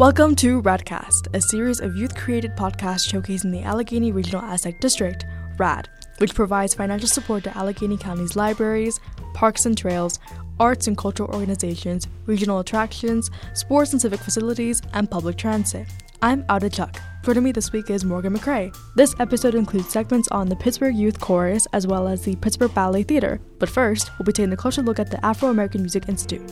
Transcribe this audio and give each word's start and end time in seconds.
Welcome 0.00 0.34
to 0.36 0.62
RADcast, 0.62 1.26
a 1.34 1.42
series 1.42 1.80
of 1.80 1.94
youth 1.94 2.16
created 2.16 2.56
podcasts 2.56 3.06
showcasing 3.06 3.52
the 3.52 3.60
Allegheny 3.60 4.12
Regional 4.12 4.40
Asset 4.40 4.80
District, 4.80 5.26
RAD, 5.58 5.90
which 6.16 6.34
provides 6.34 6.72
financial 6.72 7.06
support 7.06 7.44
to 7.44 7.54
Allegheny 7.54 7.98
County's 7.98 8.34
libraries, 8.34 8.98
parks 9.34 9.66
and 9.66 9.76
trails, 9.76 10.18
arts 10.58 10.86
and 10.86 10.96
cultural 10.96 11.28
organizations, 11.34 12.08
regional 12.24 12.60
attractions, 12.60 13.30
sports 13.52 13.92
and 13.92 14.00
civic 14.00 14.20
facilities, 14.20 14.80
and 14.94 15.10
public 15.10 15.36
transit. 15.36 15.86
I'm 16.22 16.46
Aura 16.48 16.70
Chuck. 16.70 16.98
Joining 17.22 17.42
me 17.42 17.52
this 17.52 17.70
week 17.70 17.90
is 17.90 18.02
Morgan 18.02 18.34
McCray. 18.34 18.74
This 18.96 19.14
episode 19.20 19.54
includes 19.54 19.90
segments 19.90 20.28
on 20.28 20.48
the 20.48 20.56
Pittsburgh 20.56 20.96
Youth 20.96 21.20
Chorus 21.20 21.66
as 21.74 21.86
well 21.86 22.08
as 22.08 22.24
the 22.24 22.36
Pittsburgh 22.36 22.72
Ballet 22.72 23.02
Theater. 23.02 23.38
But 23.58 23.68
first, 23.68 24.10
we'll 24.18 24.24
be 24.24 24.32
taking 24.32 24.54
a 24.54 24.56
closer 24.56 24.80
look 24.80 24.98
at 24.98 25.10
the 25.10 25.22
Afro 25.22 25.50
American 25.50 25.82
Music 25.82 26.08
Institute. 26.08 26.50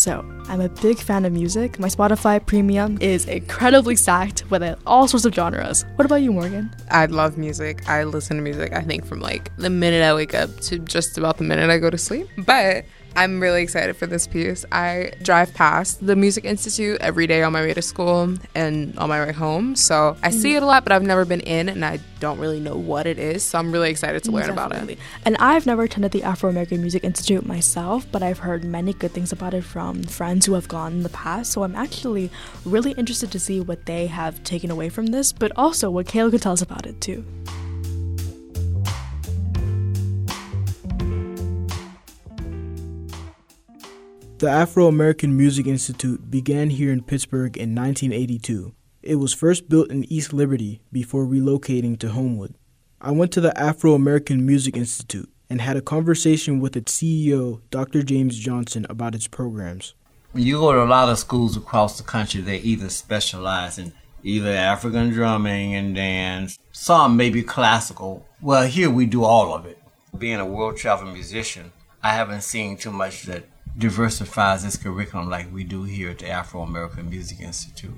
So, 0.00 0.24
I'm 0.48 0.62
a 0.62 0.70
big 0.70 0.96
fan 0.98 1.26
of 1.26 1.32
music. 1.34 1.78
My 1.78 1.88
Spotify 1.88 2.40
premium 2.46 2.96
is 3.02 3.26
incredibly 3.26 3.96
stacked 3.96 4.50
with 4.50 4.62
all 4.86 5.06
sorts 5.06 5.26
of 5.26 5.34
genres. 5.34 5.84
What 5.96 6.06
about 6.06 6.22
you, 6.22 6.32
Morgan? 6.32 6.74
I 6.90 7.04
love 7.04 7.36
music. 7.36 7.86
I 7.86 8.04
listen 8.04 8.38
to 8.38 8.42
music, 8.42 8.72
I 8.72 8.80
think, 8.80 9.04
from 9.04 9.20
like 9.20 9.54
the 9.58 9.68
minute 9.68 10.02
I 10.02 10.14
wake 10.14 10.32
up 10.32 10.58
to 10.60 10.78
just 10.78 11.18
about 11.18 11.36
the 11.36 11.44
minute 11.44 11.68
I 11.68 11.76
go 11.76 11.90
to 11.90 11.98
sleep. 11.98 12.30
But 12.38 12.86
I'm 13.16 13.40
really 13.40 13.62
excited 13.62 13.96
for 13.96 14.06
this 14.06 14.26
piece. 14.26 14.64
I 14.72 15.12
drive 15.22 15.52
past 15.54 16.06
the 16.06 16.16
Music 16.16 16.44
Institute 16.44 16.98
every 17.00 17.26
day 17.26 17.42
on 17.42 17.52
my 17.52 17.62
way 17.62 17.74
to 17.74 17.82
school 17.82 18.36
and 18.54 18.96
on 18.98 19.08
my 19.08 19.24
way 19.24 19.32
home. 19.32 19.76
So 19.76 20.16
I 20.22 20.30
mm. 20.30 20.32
see 20.32 20.54
it 20.54 20.62
a 20.62 20.66
lot, 20.66 20.84
but 20.84 20.92
I've 20.92 21.02
never 21.02 21.24
been 21.24 21.40
in 21.40 21.68
and 21.68 21.84
I 21.84 21.98
don't 22.20 22.38
really 22.38 22.60
know 22.60 22.76
what 22.76 23.06
it 23.06 23.18
is. 23.18 23.42
So 23.42 23.58
I'm 23.58 23.72
really 23.72 23.90
excited 23.90 24.22
to 24.24 24.30
learn 24.30 24.54
Definitely. 24.54 24.76
about 24.76 24.90
it. 24.90 24.98
And 25.24 25.36
I've 25.38 25.66
never 25.66 25.82
attended 25.82 26.12
the 26.12 26.22
Afro 26.22 26.50
American 26.50 26.80
Music 26.80 27.02
Institute 27.02 27.44
myself, 27.46 28.06
but 28.12 28.22
I've 28.22 28.38
heard 28.38 28.64
many 28.64 28.92
good 28.92 29.12
things 29.12 29.32
about 29.32 29.54
it 29.54 29.64
from 29.64 30.02
friends 30.04 30.46
who 30.46 30.54
have 30.54 30.68
gone 30.68 30.92
in 30.92 31.02
the 31.02 31.08
past. 31.08 31.52
So 31.52 31.62
I'm 31.62 31.74
actually 31.74 32.30
really 32.64 32.92
interested 32.92 33.32
to 33.32 33.40
see 33.40 33.60
what 33.60 33.86
they 33.86 34.06
have 34.06 34.42
taken 34.44 34.70
away 34.70 34.88
from 34.88 35.06
this, 35.06 35.32
but 35.32 35.52
also 35.56 35.90
what 35.90 36.06
Kayla 36.06 36.30
could 36.30 36.42
tell 36.42 36.52
us 36.52 36.62
about 36.62 36.86
it 36.86 37.00
too. 37.00 37.24
The 44.40 44.48
Afro 44.48 44.86
American 44.86 45.36
Music 45.36 45.66
Institute 45.66 46.30
began 46.30 46.70
here 46.70 46.90
in 46.90 47.02
Pittsburgh 47.02 47.58
in 47.58 47.74
1982. 47.74 48.72
It 49.02 49.16
was 49.16 49.34
first 49.34 49.68
built 49.68 49.90
in 49.90 50.10
East 50.10 50.32
Liberty 50.32 50.80
before 50.90 51.26
relocating 51.26 51.98
to 51.98 52.08
Homewood. 52.08 52.54
I 53.02 53.10
went 53.10 53.32
to 53.32 53.42
the 53.42 53.52
Afro 53.60 53.92
American 53.92 54.46
Music 54.46 54.78
Institute 54.78 55.28
and 55.50 55.60
had 55.60 55.76
a 55.76 55.82
conversation 55.82 56.58
with 56.58 56.74
its 56.74 56.96
CEO, 56.96 57.60
Dr. 57.70 58.02
James 58.02 58.38
Johnson, 58.38 58.86
about 58.88 59.14
its 59.14 59.28
programs. 59.28 59.92
You 60.34 60.56
go 60.58 60.72
to 60.72 60.84
a 60.84 60.88
lot 60.88 61.10
of 61.10 61.18
schools 61.18 61.58
across 61.58 61.98
the 61.98 62.04
country, 62.04 62.40
they 62.40 62.60
either 62.60 62.88
specialize 62.88 63.76
in 63.76 63.92
either 64.24 64.52
African 64.52 65.10
drumming 65.10 65.74
and 65.74 65.94
dance, 65.94 66.58
some 66.72 67.14
maybe 67.14 67.42
classical. 67.42 68.26
Well, 68.40 68.66
here 68.66 68.88
we 68.88 69.04
do 69.04 69.22
all 69.22 69.52
of 69.54 69.66
it. 69.66 69.78
Being 70.16 70.40
a 70.40 70.46
world 70.46 70.78
traveling 70.78 71.12
musician, 71.12 71.72
I 72.02 72.14
haven't 72.14 72.40
seen 72.40 72.78
too 72.78 72.90
much 72.90 73.24
that 73.24 73.44
diversifies 73.80 74.64
its 74.64 74.76
curriculum 74.76 75.28
like 75.28 75.52
we 75.52 75.64
do 75.64 75.84
here 75.84 76.10
at 76.10 76.18
the 76.18 76.28
Afro 76.28 76.62
American 76.62 77.10
Music 77.10 77.40
Institute. 77.40 77.94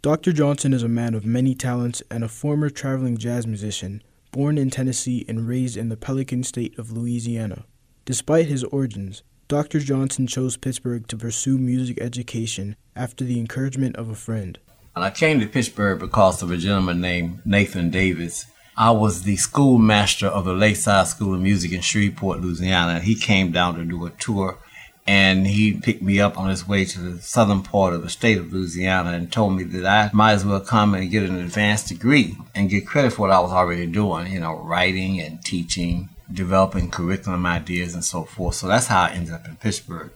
Dr. 0.00 0.32
Johnson 0.32 0.72
is 0.72 0.82
a 0.82 0.88
man 0.88 1.14
of 1.14 1.26
many 1.26 1.54
talents 1.54 2.02
and 2.10 2.22
a 2.22 2.28
former 2.28 2.70
traveling 2.70 3.16
jazz 3.16 3.46
musician, 3.46 4.02
born 4.30 4.56
in 4.56 4.70
Tennessee 4.70 5.24
and 5.28 5.48
raised 5.48 5.76
in 5.76 5.88
the 5.88 5.96
Pelican 5.96 6.44
state 6.44 6.78
of 6.78 6.92
Louisiana. 6.92 7.64
Despite 8.04 8.46
his 8.46 8.64
origins, 8.64 9.22
Dr. 9.48 9.80
Johnson 9.80 10.26
chose 10.26 10.56
Pittsburgh 10.56 11.06
to 11.08 11.16
pursue 11.16 11.58
music 11.58 12.00
education 12.00 12.76
after 12.94 13.24
the 13.24 13.38
encouragement 13.38 13.96
of 13.96 14.08
a 14.08 14.14
friend. 14.14 14.58
And 14.94 15.04
I 15.04 15.10
came 15.10 15.40
to 15.40 15.46
Pittsburgh 15.46 15.98
because 15.98 16.42
of 16.42 16.50
a 16.50 16.56
gentleman 16.56 17.00
named 17.00 17.40
Nathan 17.44 17.90
Davis. 17.90 18.46
I 18.76 18.92
was 18.92 19.22
the 19.22 19.36
schoolmaster 19.36 20.26
of 20.26 20.44
the 20.44 20.54
Lakeside 20.54 21.08
School 21.08 21.34
of 21.34 21.40
Music 21.40 21.72
in 21.72 21.80
Shreveport, 21.80 22.40
Louisiana, 22.40 22.94
and 22.94 23.04
he 23.04 23.14
came 23.14 23.52
down 23.52 23.74
to 23.76 23.84
do 23.84 24.06
a 24.06 24.10
tour 24.10 24.58
and 25.06 25.46
he 25.46 25.74
picked 25.74 26.02
me 26.02 26.18
up 26.18 26.38
on 26.38 26.48
his 26.48 26.66
way 26.66 26.84
to 26.84 26.98
the 26.98 27.22
southern 27.22 27.62
part 27.62 27.92
of 27.92 28.02
the 28.02 28.08
state 28.08 28.38
of 28.38 28.52
Louisiana 28.52 29.10
and 29.10 29.30
told 29.30 29.54
me 29.54 29.62
that 29.64 29.84
I 29.84 30.10
might 30.14 30.32
as 30.32 30.44
well 30.44 30.60
come 30.60 30.94
and 30.94 31.10
get 31.10 31.28
an 31.28 31.36
advanced 31.36 31.88
degree 31.88 32.36
and 32.54 32.70
get 32.70 32.86
credit 32.86 33.12
for 33.12 33.22
what 33.22 33.30
I 33.30 33.40
was 33.40 33.52
already 33.52 33.86
doing, 33.86 34.32
you 34.32 34.40
know, 34.40 34.56
writing 34.56 35.20
and 35.20 35.42
teaching, 35.44 36.08
developing 36.32 36.90
curriculum 36.90 37.44
ideas 37.44 37.94
and 37.94 38.04
so 38.04 38.24
forth. 38.24 38.54
So 38.54 38.66
that's 38.66 38.86
how 38.86 39.02
I 39.02 39.10
ended 39.10 39.34
up 39.34 39.46
in 39.46 39.56
Pittsburgh. 39.56 40.10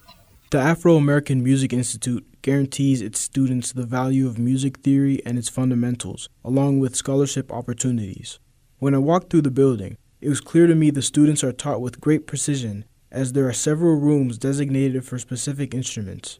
The 0.50 0.58
Afro 0.58 0.96
American 0.96 1.44
Music 1.44 1.74
Institute 1.74 2.24
guarantees 2.40 3.02
its 3.02 3.20
students 3.20 3.72
the 3.72 3.84
value 3.84 4.26
of 4.26 4.38
music 4.38 4.78
theory 4.78 5.20
and 5.26 5.36
its 5.36 5.50
fundamentals, 5.50 6.30
along 6.42 6.80
with 6.80 6.96
scholarship 6.96 7.52
opportunities. 7.52 8.38
When 8.78 8.94
I 8.94 8.98
walked 8.98 9.28
through 9.28 9.42
the 9.42 9.50
building, 9.50 9.98
it 10.22 10.30
was 10.30 10.40
clear 10.40 10.66
to 10.66 10.74
me 10.74 10.90
the 10.90 11.02
students 11.02 11.44
are 11.44 11.52
taught 11.52 11.82
with 11.82 12.00
great 12.00 12.26
precision 12.26 12.86
as 13.10 13.32
there 13.32 13.48
are 13.48 13.52
several 13.52 13.96
rooms 13.96 14.38
designated 14.38 15.04
for 15.04 15.18
specific 15.18 15.74
instruments. 15.74 16.38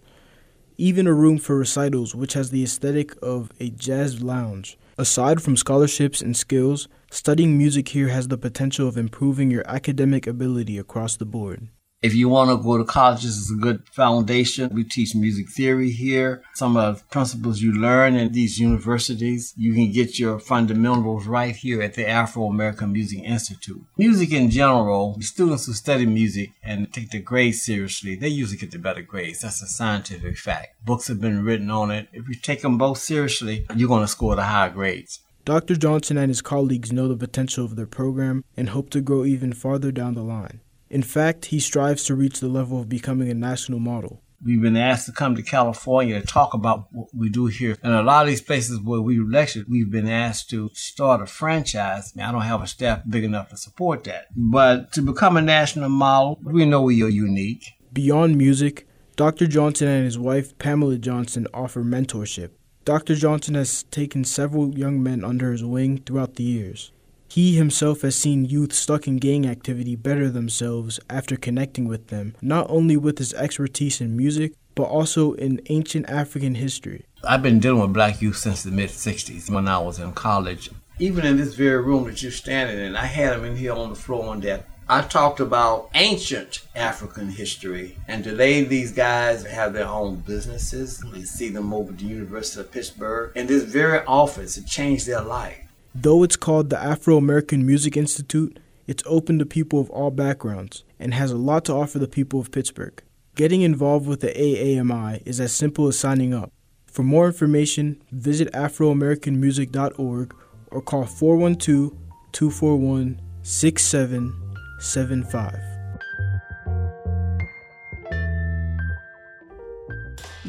Even 0.77 1.07
a 1.07 1.13
room 1.13 1.39
for 1.39 1.59
recitals, 1.59 2.15
which 2.15 2.35
has 2.35 2.51
the 2.51 2.63
aesthetic 2.63 3.15
of 3.23 3.51
a 3.59 3.71
jazz 3.71 4.23
lounge. 4.23 4.79
Aside 4.97 5.43
from 5.43 5.57
scholarships 5.57 6.21
and 6.21 6.37
skills, 6.37 6.89
studying 7.11 7.57
music 7.57 7.89
here 7.89 8.09
has 8.09 8.29
the 8.29 8.39
potential 8.39 8.87
of 8.87 8.97
improving 8.97 9.51
your 9.51 9.67
academic 9.67 10.27
ability 10.27 10.79
across 10.79 11.17
the 11.17 11.25
board. 11.25 11.69
If 12.01 12.15
you 12.15 12.29
want 12.29 12.51
to 12.51 12.63
go 12.63 12.79
to 12.79 12.85
college, 12.85 13.23
this 13.23 13.37
is 13.37 13.51
a 13.51 13.61
good 13.61 13.83
foundation. 13.89 14.71
We 14.73 14.85
teach 14.85 15.17
music 15.17 15.51
theory 15.51 15.91
here. 15.91 16.45
Some 16.55 16.77
of 16.77 16.99
the 16.99 17.05
principles 17.07 17.61
you 17.61 17.73
learn 17.73 18.15
in 18.15 18.31
these 18.31 18.61
universities, 18.61 19.53
you 19.57 19.75
can 19.75 19.91
get 19.91 20.17
your 20.17 20.39
fundamentals 20.39 21.27
right 21.27 21.57
here 21.57 21.83
at 21.83 21.95
the 21.95 22.09
Afro 22.09 22.45
American 22.45 22.93
Music 22.93 23.19
Institute. 23.25 23.83
Music 23.97 24.33
in 24.33 24.49
general, 24.49 25.17
students 25.21 25.67
who 25.67 25.73
study 25.73 26.07
music 26.07 26.53
and 26.63 26.93
take 26.93 27.11
the 27.11 27.19
grades 27.19 27.63
seriously, 27.63 28.15
they 28.15 28.29
usually 28.29 28.59
get 28.59 28.71
the 28.71 28.79
better 28.79 29.03
grades. 29.03 29.41
That's 29.41 29.61
a 29.61 29.67
scientific 29.67 30.39
fact. 30.39 30.77
Books 30.85 31.09
have 31.09 31.21
been 31.21 31.45
written 31.45 31.69
on 31.69 31.91
it. 31.91 32.07
If 32.13 32.29
you 32.29 32.37
take 32.37 32.63
them 32.63 32.79
both 32.79 32.99
seriously, 32.99 33.67
you're 33.75 33.89
going 33.89 34.05
to 34.05 34.09
score 34.09 34.37
the 34.37 34.45
high 34.45 34.69
grades. 34.69 35.19
Dr. 35.45 35.75
Johnson 35.75 36.17
and 36.17 36.29
his 36.29 36.43
colleagues 36.43 36.93
know 36.93 37.09
the 37.09 37.17
potential 37.17 37.65
of 37.65 37.75
their 37.75 37.87
program 37.87 38.45
and 38.57 38.69
hope 38.69 38.91
to 38.91 39.01
grow 39.01 39.25
even 39.25 39.53
farther 39.53 39.91
down 39.91 40.15
the 40.15 40.23
line. 40.23 40.61
In 40.91 41.03
fact, 41.03 41.47
he 41.47 41.61
strives 41.61 42.05
to 42.05 42.15
reach 42.15 42.41
the 42.41 42.49
level 42.49 42.81
of 42.81 42.89
becoming 42.89 43.31
a 43.31 43.35
national 43.35 43.79
model. 43.79 44.23
We've 44.43 44.63
been 44.63 44.77
asked 44.77 45.07
to 45.07 45.13
come 45.13 45.35
to 45.35 45.43
California 45.43 46.21
to 46.21 46.27
talk 46.27 46.55
about 46.55 46.87
what 46.93 47.09
we 47.13 47.29
do 47.29 47.47
here. 47.47 47.77
And 47.83 47.93
a 47.93 48.03
lot 48.03 48.23
of 48.23 48.29
these 48.29 48.41
places 48.41 48.81
where 48.81 49.01
we 49.01 49.19
lectured, 49.19 49.67
we've 49.69 49.91
been 49.91 50.09
asked 50.09 50.49
to 50.51 50.71
start 50.75 51.21
a 51.21 51.27
franchise. 51.27 52.13
I 52.17 52.31
don't 52.31 52.43
have 52.43 52.63
a 52.63 52.69
staff 52.69 53.03
big 53.09 53.25
enough 53.25 53.49
to 53.49 53.57
support 53.57 54.05
that. 54.05 54.27
But 54.37 54.93
to 54.93 55.03
become 55.03 55.37
a 55.37 55.43
national 55.43 55.89
model, 55.89 56.39
we 56.45 56.65
know 56.65 56.83
we 56.83 57.03
are 57.03 57.09
unique. 57.09 57.65
Beyond 57.93 58.39
music, 58.39 58.87
Dr. 59.17 59.49
Johnson 59.49 59.89
and 59.89 60.05
his 60.05 60.19
wife, 60.19 60.57
Pamela 60.59 60.99
Johnson, 60.99 61.49
offer 61.53 61.83
mentorship. 61.83 62.51
Dr. 62.85 63.17
Johnson 63.17 63.55
has 63.55 63.83
taken 63.83 64.23
several 64.25 64.79
young 64.79 65.03
men 65.03 65.25
under 65.25 65.51
his 65.51 65.65
wing 65.65 65.99
throughout 65.99 66.37
the 66.37 66.45
years. 66.45 66.93
He 67.31 67.57
himself 67.57 68.01
has 68.01 68.17
seen 68.17 68.47
youth 68.47 68.73
stuck 68.73 69.07
in 69.07 69.19
gang 69.19 69.47
activity 69.47 69.97
better 69.97 70.31
themselves 70.31 70.99
after 71.11 71.37
connecting 71.37 71.87
with 71.87 72.07
them, 72.07 72.35
not 72.41 72.67
only 72.71 72.97
with 72.97 73.19
his 73.19 73.35
expertise 73.35 74.01
in 74.01 74.17
music, 74.17 74.55
but 74.75 74.85
also 74.85 75.35
in 75.35 75.61
ancient 75.69 76.09
African 76.09 76.55
history. 76.55 77.05
I've 77.23 77.43
been 77.43 77.61
dealing 77.61 77.83
with 77.83 77.93
black 77.93 78.23
youth 78.23 78.39
since 78.39 78.63
the 78.63 78.71
mid 78.71 78.89
60s 78.89 79.51
when 79.51 79.69
I 79.69 79.79
was 79.79 79.99
in 79.99 80.13
college. 80.13 80.71
Even 80.99 81.27
in 81.27 81.37
this 81.37 81.55
very 81.55 81.83
room 81.83 82.05
that 82.05 82.23
you're 82.23 82.33
standing 82.33 82.79
in, 82.79 82.97
I 82.97 83.05
had 83.05 83.37
them 83.37 83.45
in 83.45 83.57
here 83.57 83.75
on 83.75 83.91
the 83.91 83.95
floor 83.95 84.25
one 84.25 84.41
day. 84.41 84.63
I 84.89 85.03
talked 85.03 85.39
about 85.39 85.91
ancient 85.95 86.63
African 86.75 87.29
history, 87.29 87.99
and 88.09 88.25
today 88.25 88.65
these 88.65 88.91
guys 88.91 89.45
have 89.45 89.75
their 89.75 89.87
own 89.87 90.17
businesses. 90.21 91.05
We 91.13 91.25
see 91.25 91.51
them 91.51 91.75
over 91.75 91.93
at 91.93 91.99
the 91.99 92.07
University 92.07 92.63
of 92.63 92.73
Pittsburgh, 92.73 93.33
and 93.37 93.47
this 93.47 93.65
very 93.65 94.03
office 94.07 94.57
it 94.57 94.67
changed 94.67 95.07
their 95.07 95.21
life. 95.21 95.68
Though 96.01 96.23
it's 96.23 96.37
called 96.37 96.71
the 96.71 96.79
Afro 96.79 97.17
American 97.17 97.67
Music 97.67 97.97
Institute, 97.97 98.61
it's 98.87 99.03
open 99.05 99.41
to 99.41 99.45
people 99.45 99.81
of 99.81 99.91
all 99.91 100.13
backgrounds 100.13 100.85
and 101.01 101.13
has 101.13 101.33
a 101.33 101.37
lot 101.37 101.65
to 101.65 101.75
offer 101.75 101.99
the 101.99 102.07
people 102.07 102.39
of 102.39 102.53
Pittsburgh. 102.53 103.03
Getting 103.35 103.63
involved 103.63 104.07
with 104.07 104.21
the 104.21 104.29
AAMI 104.29 105.27
is 105.27 105.41
as 105.41 105.53
simple 105.53 105.89
as 105.89 105.99
signing 105.99 106.33
up. 106.33 106.53
For 106.87 107.03
more 107.03 107.27
information, 107.27 108.01
visit 108.13 108.49
afroamericanmusic.org 108.53 110.35
or 110.71 110.81
call 110.81 111.05
412 111.05 111.91
241 112.31 113.21
6775. 113.43 115.68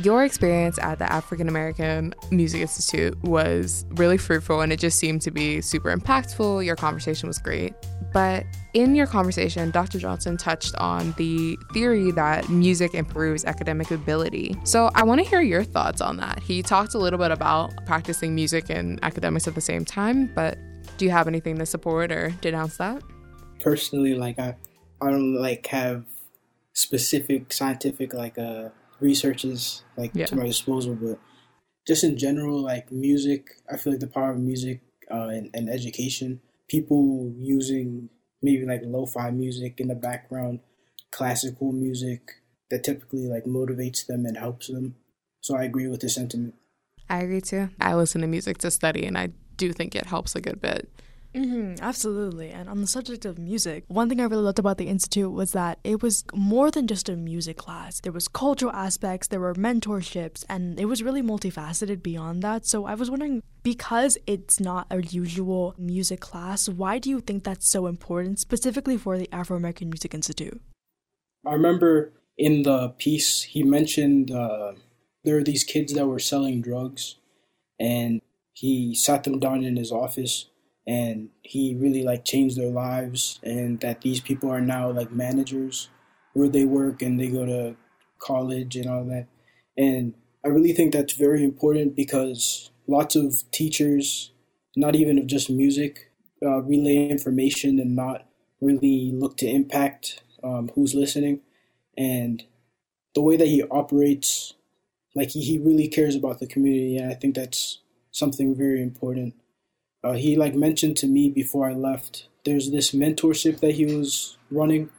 Your 0.04 0.24
experience 0.24 0.80
at 0.80 1.00
the 1.00 1.12
African 1.12 1.50
American 1.50 2.14
Music 2.32 2.62
Institute 2.62 3.22
was 3.24 3.86
really 3.92 4.18
fruitful 4.18 4.62
and 4.62 4.72
it 4.72 4.80
just 4.80 4.98
seemed 4.98 5.22
to 5.24 5.32
be 5.32 5.62
super 5.62 5.96
impactful. 5.96 6.66
Your 6.66 6.76
conversation 6.76 7.28
was 7.28 7.38
great. 7.38 7.74
But 8.14 8.46
in 8.74 8.96
your 8.96 9.08
conversation, 9.08 9.72
Dr. 9.72 10.00
Johnson 10.00 10.38
touched 10.38 10.74
on 10.76 11.14
the 11.18 11.58
theory 11.74 12.12
that 12.12 12.50
music 12.50 12.94
improves 12.96 13.46
academic 13.46 13.92
ability. 13.92 14.56
So 14.64 14.90
I 14.96 15.04
want 15.04 15.22
to 15.22 15.30
hear 15.30 15.42
your 15.42 15.64
thoughts 15.64 16.02
on 16.02 16.18
that. 16.18 16.40
He 16.40 16.64
talked 16.64 16.96
a 16.96 16.98
little 16.98 17.20
bit 17.20 17.32
about 17.32 17.86
practicing 17.86 18.34
music 18.34 18.70
and 18.70 19.00
academics 19.04 19.48
at 19.48 19.56
the 19.56 19.62
same 19.62 19.86
time, 19.86 20.32
but 20.34 20.58
do 20.98 21.06
you 21.06 21.12
have 21.12 21.28
anything 21.28 21.58
to 21.60 21.66
support 21.66 22.12
or 22.12 22.32
denounce 22.42 22.78
that? 22.78 23.02
Personally, 23.60 24.16
like 24.16 24.40
I, 24.40 24.56
I 25.02 25.12
don't 25.12 25.36
like 25.36 25.68
have 25.68 26.06
specific 26.74 27.52
scientific 27.52 28.14
like 28.14 28.38
uh 28.38 28.70
researches 29.00 29.84
like 29.98 30.12
yeah. 30.14 30.26
to 30.28 30.36
my 30.36 30.46
disposal, 30.46 30.96
but 30.96 31.20
just 31.88 32.04
in 32.04 32.18
general, 32.18 32.62
like 32.62 32.92
music, 32.92 33.48
I 33.72 33.78
feel 33.78 33.94
like 33.94 34.00
the 34.00 34.08
power 34.08 34.32
of 34.32 34.40
music 34.40 34.82
uh, 35.12 35.30
and, 35.30 35.50
and 35.54 35.70
education 35.70 36.42
people 36.70 37.34
using 37.38 38.10
maybe 38.42 38.66
like 38.66 38.82
lo-fi 38.86 39.32
music 39.32 39.80
in 39.80 39.90
the 39.90 39.96
background, 39.96 40.60
classical 41.12 41.72
music 41.72 42.22
that 42.70 42.84
typically 42.84 43.28
like 43.28 43.44
motivates 43.46 44.06
them 44.06 44.26
and 44.26 44.38
helps 44.38 44.68
them. 44.68 44.96
So 45.42 45.58
I 45.58 45.64
agree 45.64 45.88
with 45.88 46.02
the 46.02 46.10
sentiment. 46.10 46.54
I 47.10 47.22
agree 47.22 47.42
too. 47.42 47.70
I 47.82 47.96
listen 47.96 48.22
to 48.22 48.28
music 48.28 48.60
to 48.60 48.72
study 48.72 49.06
and 49.06 49.18
I 49.18 49.30
do 49.58 49.74
think 49.74 49.96
it 49.96 50.06
helps 50.06 50.36
a 50.36 50.42
good 50.42 50.62
bit. 50.62 50.88
Mm-hmm, 51.36 51.76
absolutely. 51.84 52.50
And 52.50 52.68
on 52.68 52.82
the 52.82 52.88
subject 52.88 53.24
of 53.24 53.38
music, 53.38 53.84
one 53.88 54.10
thing 54.10 54.20
I 54.20 54.24
really 54.24 54.42
loved 54.42 54.58
about 54.58 54.78
the 54.78 54.88
Institute 54.88 55.32
was 55.32 55.52
that 55.52 55.78
it 55.84 56.02
was 56.02 56.24
more 56.34 56.72
than 56.72 56.88
just 56.88 57.08
a 57.08 57.16
music 57.16 57.58
class. 57.58 58.00
There 58.02 58.12
was 58.12 58.28
cultural 58.28 58.72
aspects, 58.72 59.28
there 59.28 59.40
were 59.40 59.54
mentorships, 59.54 60.44
and 60.50 60.80
it 60.80 60.86
was 60.86 61.04
really 61.04 61.22
multifaceted 61.22 62.02
beyond 62.02 62.42
that. 62.42 62.66
So 62.66 62.86
I 62.86 62.96
was 62.96 63.12
wondering, 63.12 63.44
because 63.62 64.18
it's 64.26 64.60
not 64.60 64.88
a 64.90 65.02
usual 65.02 65.76
music 65.78 66.20
class, 66.20 66.68
why 66.68 66.98
do 66.98 67.12
you 67.12 67.20
think 67.20 67.44
that's 67.44 67.70
so 67.70 67.86
important, 67.86 68.40
specifically 68.40 68.98
for 68.98 69.18
the 69.18 69.30
Afro 69.32 69.56
American 69.56 69.90
Music 69.90 70.16
Institute? 70.16 70.60
I 71.46 71.54
remember 71.54 72.12
in 72.38 72.64
the 72.64 72.90
piece, 72.98 73.44
he 73.44 73.62
mentioned 73.64 74.32
uh, 74.32 74.74
there 75.24 75.38
are 75.38 75.44
these 75.44 75.64
kids 75.64 75.94
that 75.94 76.08
were 76.08 76.20
selling 76.20 76.62
drugs, 76.62 77.18
and 77.80 78.22
he 78.54 78.96
sat 78.96 79.24
them 79.26 79.40
down 79.40 79.64
in 79.64 79.78
his 79.78 79.92
office 79.92 80.49
and 80.90 81.30
he 81.44 81.76
really 81.76 82.02
like 82.02 82.26
changed 82.26 82.58
their 82.58 82.72
lives 82.72 83.40
and 83.44 83.80
that 83.82 84.02
these 84.02 84.20
people 84.20 84.50
are 84.50 84.60
now 84.60 84.90
like 84.90 85.12
managers 85.12 85.90
where 86.34 86.50
they 86.50 86.66
work 86.66 87.04
and 87.04 87.20
they 87.20 87.28
go 87.28 87.46
to 87.46 87.76
college 88.18 88.76
and 88.76 88.90
all 88.90 89.06
that. 89.06 89.28
And 89.78 90.16
i 90.44 90.48
really 90.48 90.74
think 90.74 90.94
that's 90.94 91.14
very 91.14 91.44
important 91.44 91.96
because 91.96 92.72
lots 92.88 93.16
of 93.16 93.44
teachers 93.52 94.32
not 94.76 94.96
even 94.96 95.20
of 95.20 95.28
just 95.28 95.50
music 95.50 96.12
uh, 96.44 96.62
relay 96.64 97.08
information 97.10 97.80
and 97.80 97.96
not 97.96 98.26
really 98.60 99.12
look 99.14 99.38
to 99.38 99.48
impact 99.48 100.24
um, 100.44 100.72
who's 100.74 100.96
listening. 100.96 101.42
And 101.98 102.44
the 103.14 103.22
way 103.22 103.36
that 103.38 103.48
he 103.48 103.62
operates 103.64 104.54
like 105.16 105.32
he, 105.32 105.42
he 105.42 105.60
really 105.60 105.88
cares 105.88 106.16
about 106.16 106.40
the 106.40 106.48
community 106.48 106.98
and 106.98 107.12
i 107.12 107.16
think 107.16 107.36
that's 107.36 107.80
something 108.12 108.56
very 108.56 108.82
important 108.82 109.34
uh, 110.04 110.14
he 110.14 110.36
like 110.36 110.56
mentioned 110.56 110.98
to 110.98 111.08
me 111.08 111.30
before 111.30 111.70
I 111.70 111.74
left. 111.74 112.28
There's 112.46 112.72
this 112.72 112.92
mentorship 112.92 113.60
that 113.60 113.76
he 113.76 113.86
was 113.86 114.38
running. 114.50 114.90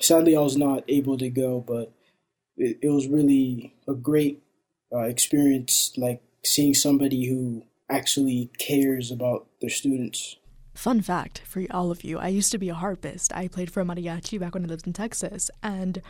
Sadly, 0.00 0.36
I 0.36 0.40
was 0.40 0.56
not 0.56 0.84
able 0.88 1.18
to 1.18 1.28
go, 1.28 1.60
but 1.66 1.92
it, 2.56 2.78
it 2.82 2.88
was 2.88 3.08
really 3.08 3.74
a 3.86 3.94
great 3.94 4.42
uh, 4.92 5.00
experience. 5.00 5.92
Like 5.96 6.22
seeing 6.44 6.74
somebody 6.74 7.26
who 7.26 7.64
actually 7.90 8.50
cares 8.58 9.10
about 9.10 9.46
their 9.60 9.70
students. 9.70 10.36
Fun 10.74 11.00
fact 11.00 11.42
for 11.44 11.64
all 11.72 11.90
of 11.90 12.04
you 12.04 12.18
I 12.18 12.28
used 12.28 12.52
to 12.52 12.58
be 12.58 12.68
a 12.68 12.74
harpist. 12.74 13.32
I 13.34 13.48
played 13.48 13.70
for 13.70 13.80
a 13.80 13.84
mariachi 13.84 14.38
back 14.38 14.54
when 14.54 14.64
I 14.64 14.68
lived 14.68 14.86
in 14.86 14.92
Texas. 14.92 15.50
And 15.62 16.00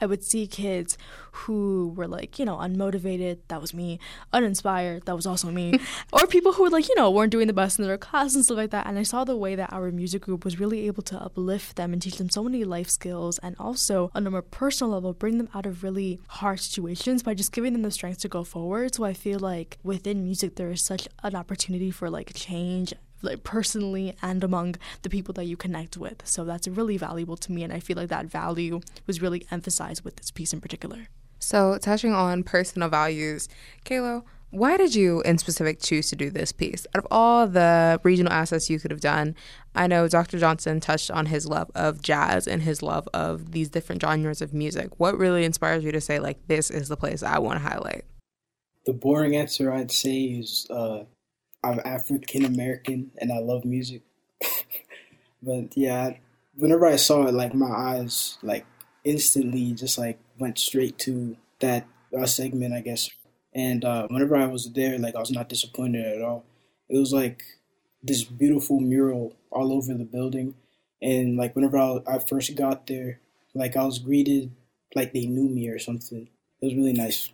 I 0.00 0.06
would 0.06 0.24
see 0.24 0.46
kids 0.46 0.96
who 1.32 1.92
were 1.96 2.06
like, 2.06 2.38
you 2.38 2.44
know, 2.44 2.56
unmotivated, 2.56 3.38
that 3.48 3.60
was 3.60 3.74
me, 3.74 3.98
uninspired, 4.32 5.06
that 5.06 5.16
was 5.16 5.26
also 5.26 5.50
me, 5.50 5.78
or 6.12 6.26
people 6.26 6.52
who 6.52 6.62
were 6.62 6.70
like, 6.70 6.88
you 6.88 6.94
know, 6.94 7.10
weren't 7.10 7.32
doing 7.32 7.46
the 7.46 7.52
best 7.52 7.78
in 7.78 7.86
their 7.86 7.98
class 7.98 8.34
and 8.34 8.44
stuff 8.44 8.56
like 8.56 8.70
that. 8.70 8.86
And 8.86 8.98
I 8.98 9.02
saw 9.02 9.24
the 9.24 9.36
way 9.36 9.54
that 9.54 9.72
our 9.72 9.90
music 9.90 10.22
group 10.22 10.44
was 10.44 10.60
really 10.60 10.86
able 10.86 11.02
to 11.04 11.20
uplift 11.20 11.76
them 11.76 11.92
and 11.92 12.00
teach 12.00 12.16
them 12.16 12.30
so 12.30 12.42
many 12.42 12.64
life 12.64 12.88
skills 12.88 13.38
and 13.38 13.56
also 13.58 14.10
on 14.14 14.26
a 14.26 14.30
more 14.30 14.42
personal 14.42 14.92
level 14.92 15.12
bring 15.12 15.38
them 15.38 15.48
out 15.54 15.66
of 15.66 15.82
really 15.82 16.20
hard 16.28 16.60
situations 16.60 17.22
by 17.22 17.34
just 17.34 17.52
giving 17.52 17.72
them 17.72 17.82
the 17.82 17.90
strength 17.90 18.20
to 18.20 18.28
go 18.28 18.44
forward. 18.44 18.94
So 18.94 19.04
I 19.04 19.12
feel 19.12 19.38
like 19.38 19.78
within 19.82 20.24
music 20.24 20.56
there 20.56 20.70
is 20.70 20.82
such 20.82 21.08
an 21.22 21.34
opportunity 21.34 21.90
for 21.90 22.10
like 22.10 22.32
change 22.34 22.94
like 23.24 23.44
personally 23.44 24.16
and 24.22 24.44
among 24.44 24.76
the 25.02 25.10
people 25.10 25.34
that 25.34 25.44
you 25.44 25.56
connect 25.56 25.96
with. 25.96 26.22
So 26.26 26.44
that's 26.44 26.68
really 26.68 26.96
valuable 26.96 27.36
to 27.38 27.52
me, 27.52 27.62
and 27.62 27.72
I 27.72 27.80
feel 27.80 27.96
like 27.96 28.08
that 28.08 28.26
value 28.26 28.80
was 29.06 29.20
really 29.20 29.46
emphasized 29.50 30.04
with 30.04 30.16
this 30.16 30.30
piece 30.30 30.52
in 30.52 30.60
particular. 30.60 31.08
So 31.38 31.78
touching 31.78 32.14
on 32.14 32.42
personal 32.42 32.88
values, 32.88 33.48
Kalo, 33.84 34.24
why 34.54 34.76
did 34.76 34.94
you 34.94 35.20
in 35.22 35.38
specific 35.38 35.82
choose 35.82 36.08
to 36.10 36.16
do 36.16 36.30
this 36.30 36.52
piece? 36.52 36.86
Out 36.94 37.00
of 37.00 37.08
all 37.10 37.48
the 37.48 38.00
regional 38.04 38.32
assets 38.32 38.70
you 38.70 38.78
could 38.78 38.92
have 38.92 39.00
done, 39.00 39.34
I 39.74 39.88
know 39.88 40.06
Dr. 40.06 40.38
Johnson 40.38 40.78
touched 40.78 41.10
on 41.10 41.26
his 41.26 41.44
love 41.44 41.72
of 41.74 42.00
jazz 42.00 42.46
and 42.46 42.62
his 42.62 42.80
love 42.80 43.08
of 43.12 43.50
these 43.50 43.68
different 43.68 44.00
genres 44.00 44.40
of 44.40 44.54
music. 44.54 45.00
What 45.00 45.18
really 45.18 45.44
inspires 45.44 45.82
you 45.82 45.90
to 45.90 46.00
say, 46.00 46.20
like, 46.20 46.46
this 46.46 46.70
is 46.70 46.88
the 46.88 46.96
place 46.96 47.22
I 47.22 47.40
want 47.40 47.60
to 47.60 47.68
highlight? 47.68 48.04
The 48.86 48.92
boring 48.92 49.34
answer 49.34 49.72
I'd 49.72 49.90
say 49.90 50.22
is 50.22 50.68
uh, 50.70 51.04
I'm 51.64 51.80
African 51.84 52.44
American 52.44 53.10
and 53.18 53.32
I 53.32 53.38
love 53.38 53.64
music. 53.64 54.02
but 55.42 55.76
yeah, 55.76 56.14
whenever 56.56 56.86
I 56.86 56.96
saw 56.96 57.26
it, 57.26 57.34
like 57.34 57.54
my 57.54 57.70
eyes 57.70 58.38
like 58.42 58.66
instantly 59.04 59.72
just 59.72 59.98
like 59.98 60.18
went 60.38 60.58
straight 60.58 60.98
to 61.00 61.36
that 61.60 61.86
uh, 62.16 62.26
segment, 62.26 62.74
I 62.74 62.80
guess. 62.80 63.10
And 63.54 63.84
uh, 63.84 64.06
whenever 64.08 64.36
I 64.36 64.46
was 64.46 64.72
there, 64.72 64.98
like 64.98 65.16
I 65.16 65.20
was 65.20 65.30
not 65.30 65.48
disappointed 65.48 66.04
at 66.06 66.22
all. 66.22 66.44
It 66.88 66.98
was 66.98 67.12
like 67.12 67.42
this 68.02 68.24
beautiful 68.24 68.80
mural 68.80 69.34
all 69.50 69.72
over 69.72 69.94
the 69.94 70.04
building, 70.04 70.54
and 71.00 71.36
like 71.36 71.56
whenever 71.56 71.78
I, 71.78 72.00
I 72.06 72.18
first 72.18 72.54
got 72.56 72.86
there, 72.86 73.20
like 73.54 73.76
I 73.76 73.84
was 73.84 73.98
greeted 73.98 74.50
like 74.94 75.12
they 75.12 75.26
knew 75.26 75.48
me 75.48 75.68
or 75.68 75.78
something. 75.78 76.28
It 76.60 76.66
was 76.66 76.74
really 76.74 76.92
nice. 76.92 77.30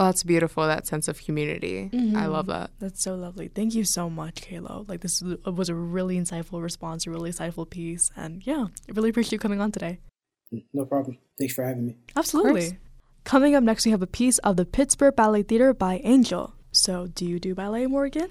Well, 0.00 0.08
that's 0.08 0.22
beautiful. 0.22 0.66
That 0.66 0.86
sense 0.86 1.08
of 1.08 1.22
community. 1.22 1.90
Mm-hmm. 1.92 2.16
I 2.16 2.24
love 2.24 2.46
that. 2.46 2.70
That's 2.78 3.02
so 3.04 3.16
lovely. 3.16 3.48
Thank 3.48 3.74
you 3.74 3.84
so 3.84 4.08
much, 4.08 4.40
Kalo. 4.40 4.86
Like 4.88 5.02
this 5.02 5.22
was 5.44 5.68
a 5.68 5.74
really 5.74 6.18
insightful 6.18 6.62
response, 6.62 7.06
a 7.06 7.10
really 7.10 7.32
insightful 7.32 7.68
piece, 7.68 8.10
and 8.16 8.42
yeah, 8.46 8.68
I 8.88 8.92
really 8.94 9.10
appreciate 9.10 9.32
you 9.32 9.38
coming 9.38 9.60
on 9.60 9.72
today. 9.72 10.00
No 10.72 10.86
problem. 10.86 11.18
Thanks 11.38 11.52
for 11.52 11.64
having 11.64 11.88
me. 11.88 11.96
Absolutely. 12.16 12.78
Coming 13.24 13.54
up 13.54 13.62
next, 13.62 13.84
we 13.84 13.90
have 13.90 14.00
a 14.00 14.06
piece 14.06 14.38
of 14.38 14.56
the 14.56 14.64
Pittsburgh 14.64 15.14
Ballet 15.14 15.42
Theater 15.42 15.74
by 15.74 16.00
Angel. 16.02 16.54
So, 16.72 17.06
do 17.06 17.26
you 17.26 17.38
do 17.38 17.54
ballet, 17.54 17.84
Morgan? 17.86 18.30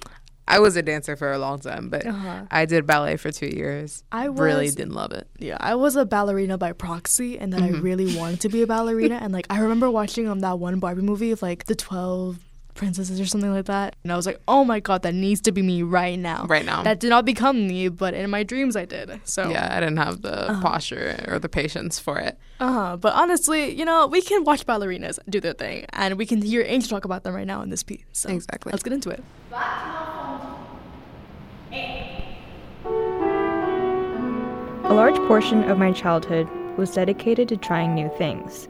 I 0.50 0.58
was 0.58 0.76
a 0.76 0.82
dancer 0.82 1.16
for 1.16 1.32
a 1.32 1.38
long 1.38 1.60
time, 1.60 1.90
but 1.90 2.06
uh-huh. 2.06 2.46
I 2.50 2.66
did 2.66 2.88
ballet 2.88 3.18
for 3.18 3.32
two 3.32 3.48
years. 3.48 4.04
I 4.12 4.30
was, 4.30 4.40
really 4.40 4.70
didn't 4.70 4.94
love 4.94 5.12
it. 5.12 5.28
Yeah, 5.38 5.58
I 5.60 5.76
was 5.76 5.96
a 5.96 6.06
ballerina 6.06 6.58
by 6.58 6.74
proxy, 6.74 7.38
and 7.38 7.54
then 7.54 7.62
mm-hmm. 7.62 7.76
I 7.76 7.80
really 7.80 8.18
wanted 8.18 8.42
to 8.42 8.50
be 8.50 8.64
a 8.64 8.68
ballerina. 8.76 9.20
and 9.22 9.32
like, 9.32 9.46
I 9.52 9.60
remember 9.60 9.92
watching 9.92 10.28
um 10.28 10.40
that 10.40 10.58
one 10.58 10.80
Barbie 10.80 11.04
movie 11.04 11.32
of 11.32 11.44
like 11.44 11.66
the 11.66 11.76
twelve 11.76 12.40
princesses 12.74 13.20
or 13.20 13.28
something 13.28 13.54
like 13.54 13.66
that, 13.66 13.96
and 14.04 14.12
I 14.12 14.16
was 14.16 14.26
like, 14.26 14.42
oh 14.48 14.66
my 14.66 14.80
god, 14.80 15.04
that 15.04 15.14
needs 15.14 15.40
to 15.42 15.52
be 15.52 15.62
me 15.62 15.84
right 15.84 16.18
now. 16.18 16.48
Right 16.48 16.66
now. 16.66 16.82
That 16.82 17.00
did 17.00 17.10
not 17.10 17.26
become 17.26 17.68
me, 17.68 17.90
but 17.90 18.16
in 18.16 18.32
my 18.32 18.42
dreams 18.42 18.76
I 18.76 18.86
did. 18.86 19.22
So 19.26 19.50
yeah, 19.50 19.70
I 19.76 19.80
didn't 19.80 19.98
have 19.98 20.24
the 20.24 20.50
uh-huh. 20.50 20.62
posture 20.64 21.26
or 21.28 21.38
the 21.38 21.50
patience 21.50 22.00
for 22.00 22.18
it. 22.18 22.40
Uh 22.60 22.74
huh. 22.74 22.98
But 22.98 23.14
honestly, 23.14 23.70
you 23.70 23.86
know, 23.86 24.08
we 24.08 24.24
can 24.24 24.44
watch 24.46 24.66
ballerinas 24.66 25.20
do 25.30 25.40
their 25.40 25.54
thing, 25.54 25.86
and 25.94 26.18
we 26.18 26.26
can 26.26 26.42
hear 26.42 26.64
Angel 26.66 26.90
talk 26.90 27.06
about 27.06 27.24
them 27.24 27.36
right 27.36 27.46
now 27.46 27.62
in 27.62 27.70
this 27.70 27.84
piece. 27.84 28.04
So 28.14 28.30
exactly. 28.30 28.72
Let's 28.72 28.82
get 28.82 28.94
into 28.94 29.12
it. 29.12 29.24
A 31.72 32.26
large 34.90 35.16
portion 35.28 35.70
of 35.70 35.78
my 35.78 35.92
childhood 35.92 36.50
was 36.78 36.94
dedicated 36.94 37.48
to 37.50 37.58
trying 37.58 37.94
new 37.94 38.10
things. 38.18 38.68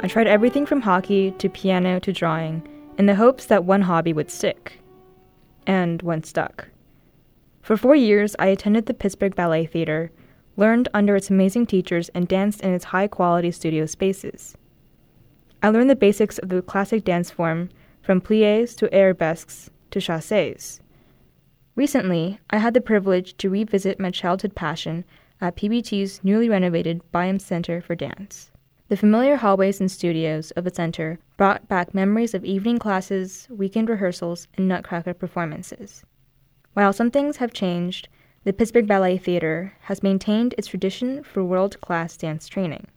I 0.00 0.08
tried 0.08 0.26
everything 0.26 0.64
from 0.64 0.80
hockey 0.80 1.32
to 1.32 1.50
piano 1.50 2.00
to 2.00 2.12
drawing 2.12 2.66
in 2.96 3.06
the 3.06 3.14
hopes 3.14 3.46
that 3.46 3.64
one 3.64 3.82
hobby 3.82 4.12
would 4.12 4.30
stick. 4.30 4.80
And 5.66 6.00
one 6.02 6.22
stuck. 6.22 6.68
For 7.60 7.76
four 7.76 7.94
years, 7.94 8.34
I 8.38 8.46
attended 8.46 8.86
the 8.86 8.94
Pittsburgh 8.94 9.34
Ballet 9.34 9.66
Theater, 9.66 10.10
learned 10.56 10.88
under 10.94 11.16
its 11.16 11.28
amazing 11.28 11.66
teachers, 11.66 12.08
and 12.10 12.26
danced 12.26 12.62
in 12.62 12.72
its 12.72 12.86
high 12.86 13.06
quality 13.06 13.50
studio 13.50 13.84
spaces. 13.84 14.56
I 15.62 15.68
learned 15.68 15.90
the 15.90 15.96
basics 15.96 16.38
of 16.38 16.48
the 16.48 16.62
classic 16.62 17.04
dance 17.04 17.30
form, 17.30 17.68
from 18.02 18.22
pliés 18.22 18.74
to 18.78 18.92
arabesques 18.94 19.68
to 19.90 19.98
chassés. 19.98 20.80
Recently, 21.80 22.38
I 22.50 22.58
had 22.58 22.74
the 22.74 22.82
privilege 22.82 23.38
to 23.38 23.48
revisit 23.48 23.98
my 23.98 24.10
childhood 24.10 24.54
passion 24.54 25.02
at 25.40 25.56
PBT's 25.56 26.22
newly 26.22 26.46
renovated 26.46 27.00
Byham 27.10 27.40
Center 27.40 27.80
for 27.80 27.94
Dance. 27.94 28.50
The 28.88 28.98
familiar 28.98 29.36
hallways 29.36 29.80
and 29.80 29.90
studios 29.90 30.50
of 30.50 30.64
the 30.64 30.74
center 30.74 31.18
brought 31.38 31.68
back 31.68 31.94
memories 31.94 32.34
of 32.34 32.44
evening 32.44 32.78
classes, 32.78 33.48
weekend 33.48 33.88
rehearsals, 33.88 34.46
and 34.58 34.68
nutcracker 34.68 35.14
performances. 35.14 36.04
While 36.74 36.92
some 36.92 37.10
things 37.10 37.38
have 37.38 37.54
changed, 37.54 38.10
the 38.44 38.52
Pittsburgh 38.52 38.86
Ballet 38.86 39.16
Theater 39.16 39.72
has 39.84 40.02
maintained 40.02 40.54
its 40.58 40.68
tradition 40.68 41.24
for 41.24 41.42
world 41.42 41.80
class 41.80 42.14
dance 42.14 42.46
training. 42.46 42.88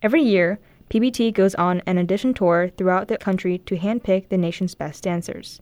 Every 0.00 0.22
year, 0.22 0.60
PBT 0.90 1.34
goes 1.34 1.56
on 1.56 1.82
an 1.86 1.98
audition 1.98 2.34
tour 2.34 2.70
throughout 2.78 3.08
the 3.08 3.18
country 3.18 3.58
to 3.66 3.78
handpick 3.78 4.28
the 4.28 4.38
nation's 4.38 4.76
best 4.76 5.02
dancers. 5.02 5.60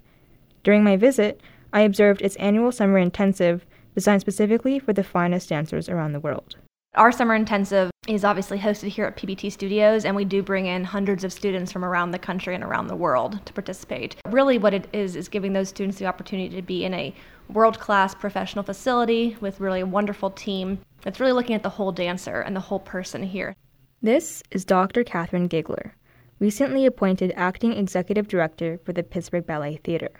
During 0.62 0.84
my 0.84 0.98
visit, 0.98 1.40
I 1.72 1.82
observed 1.82 2.22
its 2.22 2.36
annual 2.36 2.72
summer 2.72 2.98
intensive 2.98 3.64
designed 3.94 4.20
specifically 4.20 4.78
for 4.78 4.92
the 4.92 5.04
finest 5.04 5.48
dancers 5.48 5.88
around 5.88 6.12
the 6.12 6.20
world. 6.20 6.56
Our 6.96 7.12
summer 7.12 7.36
intensive 7.36 7.90
is 8.08 8.24
obviously 8.24 8.58
hosted 8.58 8.88
here 8.88 9.04
at 9.04 9.16
PBT 9.16 9.52
Studios, 9.52 10.04
and 10.04 10.16
we 10.16 10.24
do 10.24 10.42
bring 10.42 10.66
in 10.66 10.82
hundreds 10.82 11.22
of 11.22 11.32
students 11.32 11.70
from 11.70 11.84
around 11.84 12.10
the 12.10 12.18
country 12.18 12.54
and 12.54 12.64
around 12.64 12.88
the 12.88 12.96
world 12.96 13.44
to 13.46 13.52
participate. 13.52 14.16
Really, 14.26 14.58
what 14.58 14.74
it 14.74 14.88
is 14.92 15.14
is 15.14 15.28
giving 15.28 15.52
those 15.52 15.68
students 15.68 15.98
the 15.98 16.06
opportunity 16.06 16.56
to 16.56 16.62
be 16.62 16.84
in 16.84 16.92
a 16.94 17.14
world 17.48 17.78
class 17.78 18.12
professional 18.14 18.64
facility 18.64 19.36
with 19.40 19.60
really 19.60 19.80
a 19.80 19.86
wonderful 19.86 20.30
team 20.30 20.80
that's 21.02 21.20
really 21.20 21.32
looking 21.32 21.54
at 21.54 21.62
the 21.62 21.68
whole 21.68 21.92
dancer 21.92 22.40
and 22.40 22.56
the 22.56 22.60
whole 22.60 22.80
person 22.80 23.22
here. 23.22 23.54
This 24.02 24.42
is 24.50 24.64
Dr. 24.64 25.04
Catherine 25.04 25.48
Gigler, 25.48 25.92
recently 26.40 26.86
appointed 26.86 27.32
acting 27.36 27.74
executive 27.74 28.26
director 28.26 28.80
for 28.84 28.92
the 28.92 29.04
Pittsburgh 29.04 29.46
Ballet 29.46 29.76
Theater. 29.76 30.10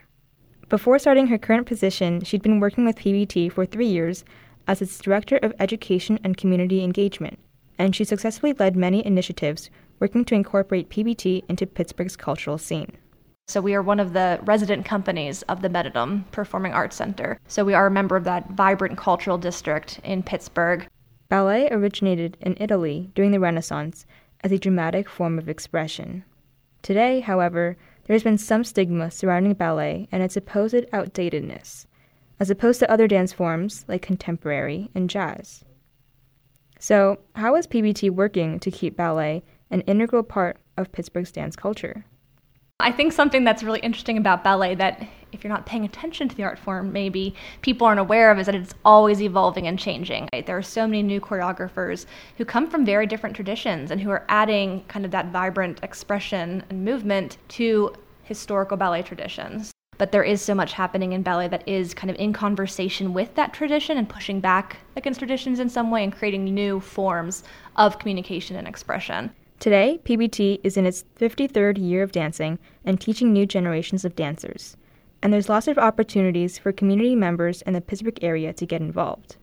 Before 0.71 1.00
starting 1.00 1.27
her 1.27 1.37
current 1.37 1.67
position, 1.67 2.23
she'd 2.23 2.43
been 2.43 2.61
working 2.61 2.85
with 2.85 2.95
PBT 2.95 3.50
for 3.50 3.67
three 3.67 3.89
years 3.89 4.25
as 4.69 4.81
its 4.81 5.00
Director 5.00 5.37
of 5.39 5.53
Education 5.59 6.21
and 6.23 6.37
Community 6.37 6.85
Engagement, 6.85 7.41
and 7.77 7.95
she 7.95 8.05
successfully 8.05 8.53
led 8.53 8.77
many 8.77 9.05
initiatives 9.05 9.69
working 9.99 10.25
to 10.27 10.37
incorporate 10.37 10.89
PBT 10.89 11.43
into 11.49 11.67
Pittsburgh's 11.67 12.15
cultural 12.15 12.57
scene. 12.57 12.97
So 13.49 13.61
we 13.61 13.75
are 13.75 13.83
one 13.83 13.99
of 13.99 14.12
the 14.12 14.39
resident 14.45 14.85
companies 14.85 15.43
of 15.43 15.61
the 15.61 15.69
Metadome 15.69 16.31
Performing 16.31 16.73
Arts 16.73 16.95
Center. 16.95 17.41
So 17.49 17.65
we 17.65 17.75
are 17.75 17.89
a 17.89 17.91
member 17.91 18.15
of 18.15 18.23
that 18.23 18.50
vibrant 18.50 18.97
cultural 18.97 19.39
district 19.39 19.99
in 20.05 20.23
Pittsburgh. 20.23 20.87
Ballet 21.29 21.69
originated 21.73 22.37
in 22.41 22.57
Italy 22.61 23.11
during 23.17 23.33
the 23.33 23.41
Renaissance 23.41 24.07
as 24.45 24.53
a 24.53 24.59
dramatic 24.59 25.09
form 25.09 25.37
of 25.37 25.49
expression. 25.49 26.23
Today, 26.83 27.19
however, 27.19 27.77
there 28.04 28.14
has 28.14 28.23
been 28.23 28.38
some 28.38 28.64
stigma 28.64 29.11
surrounding 29.11 29.54
ballet 29.54 30.09
and 30.11 30.23
its 30.23 30.35
supposed 30.35 30.87
outdatedness, 30.92 31.87
as 32.38 32.50
opposed 32.50 32.80
to 32.80 32.90
other 32.90 33.07
dance 33.07 33.33
forms 33.33 33.85
like 33.88 34.02
contemporary 34.02 34.90
and 34.95 35.11
jazz. 35.11 35.64
So, 36.78 37.19
how 37.37 37.57
is 37.57 37.66
PBT 37.66 38.11
working 38.11 38.59
to 38.61 38.71
keep 38.71 38.97
ballet 38.97 39.42
an 39.71 39.83
integral 39.83 40.23
part 40.23 40.57
of 40.76 40.92
Pittsburgh's 40.92 41.30
dance 41.30 41.54
culture? 41.54 42.04
I 42.80 42.92
think 42.92 43.12
something 43.12 43.44
that's 43.44 43.62
really 43.62 43.80
interesting 43.80 44.16
about 44.16 44.44
ballet 44.44 44.75
that 44.76 45.06
if 45.32 45.44
you're 45.44 45.52
not 45.52 45.66
paying 45.66 45.84
attention 45.84 46.28
to 46.28 46.37
the 46.37 46.42
art 46.42 46.58
form, 46.58 46.92
maybe 46.92 47.34
people 47.62 47.87
aren't 47.87 48.00
aware 48.00 48.30
of 48.30 48.38
is 48.38 48.46
that 48.46 48.54
it's 48.54 48.75
always 48.84 49.22
evolving 49.22 49.66
and 49.66 49.78
changing. 49.78 50.28
Right? 50.32 50.44
There 50.44 50.58
are 50.58 50.62
so 50.62 50.87
many 50.87 51.02
new 51.02 51.20
choreographers 51.20 52.06
who 52.37 52.44
come 52.44 52.68
from 52.68 52.84
very 52.84 53.06
different 53.06 53.37
traditions 53.37 53.90
and 53.90 54.00
who 54.00 54.10
are 54.10 54.25
adding 54.28 54.84
kind 54.88 55.04
of 55.04 55.10
that 55.12 55.30
vibrant 55.30 55.82
expression 55.82 56.64
and 56.68 56.84
movement 56.84 57.38
to 57.49 57.94
historical 58.22 58.76
ballet 58.76 59.02
traditions. 59.02 59.72
But 59.99 60.12
there 60.12 60.22
is 60.22 60.40
so 60.40 60.54
much 60.54 60.72
happening 60.72 61.12
in 61.12 61.22
ballet 61.22 61.49
that 61.49 61.68
is 61.68 61.92
kind 61.92 62.10
of 62.10 62.16
in 62.16 62.32
conversation 62.32 63.12
with 63.12 63.34
that 63.34 63.52
tradition 63.52 63.99
and 63.99 64.08
pushing 64.08 64.40
back 64.40 64.78
against 64.96 65.20
traditions 65.20 65.60
in 65.60 65.68
some 65.68 65.90
way 65.90 66.04
and 66.04 66.12
creating 66.12 66.44
new 66.44 66.80
forms 66.80 67.44
of 67.76 67.99
communication 67.99 68.56
and 68.56 68.66
expression. 68.66 69.30
Today, 69.61 70.00
PBT 70.05 70.59
is 70.64 70.79
in 70.79 70.87
its 70.87 71.05
53rd 71.19 71.76
year 71.76 72.02
of 72.02 72.12
dancing 72.12 72.59
and 72.83 72.99
teaching 72.99 73.31
new 73.31 73.45
generations 73.45 74.07
of 74.07 74.17
dancers. 74.17 74.75
And 75.23 75.35
there's 75.35 75.50
lots 75.50 75.69
of 75.69 75.76
opportunities 75.76 76.57
for 76.57 76.73
community 76.73 77.14
members 77.14 77.61
in 77.61 77.75
the 77.75 77.83
Pittsburgh 77.83 78.25
area 78.25 78.55
to 78.55 78.64
get 78.64 78.81
involved. 78.81 79.37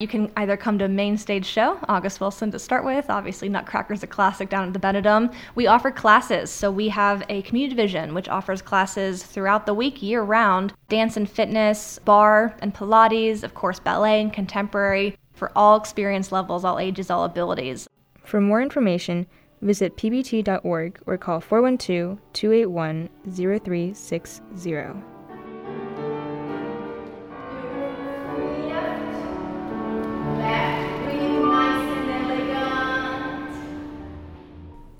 You 0.00 0.08
can 0.08 0.32
either 0.36 0.56
come 0.56 0.76
to 0.80 0.86
a 0.86 0.88
main 0.88 1.16
stage 1.16 1.46
show, 1.46 1.78
August 1.88 2.20
Wilson 2.20 2.50
to 2.50 2.58
start 2.58 2.84
with. 2.84 3.08
Obviously, 3.08 3.48
Nutcracker's 3.48 4.02
a 4.02 4.08
classic 4.08 4.48
down 4.48 4.66
at 4.66 4.72
the 4.72 4.80
Benedum. 4.80 5.32
We 5.54 5.68
offer 5.68 5.92
classes, 5.92 6.50
so 6.50 6.68
we 6.68 6.88
have 6.88 7.22
a 7.28 7.42
community 7.42 7.76
division 7.76 8.12
which 8.12 8.28
offers 8.28 8.60
classes 8.60 9.22
throughout 9.22 9.66
the 9.66 9.74
week, 9.74 10.02
year 10.02 10.24
round 10.24 10.72
dance 10.88 11.16
and 11.16 11.30
fitness, 11.30 12.00
barre 12.04 12.56
and 12.58 12.74
Pilates, 12.74 13.44
of 13.44 13.54
course, 13.54 13.78
ballet 13.78 14.20
and 14.20 14.32
contemporary 14.32 15.16
for 15.32 15.52
all 15.54 15.76
experience 15.76 16.32
levels, 16.32 16.64
all 16.64 16.80
ages, 16.80 17.08
all 17.08 17.22
abilities. 17.22 17.86
For 18.24 18.40
more 18.40 18.60
information, 18.60 19.26
visit 19.64 19.96
pbt.org 19.96 21.00
or 21.06 21.18
call 21.18 21.40
412 21.40 22.18
281 22.32 23.08
0360. 23.26 25.13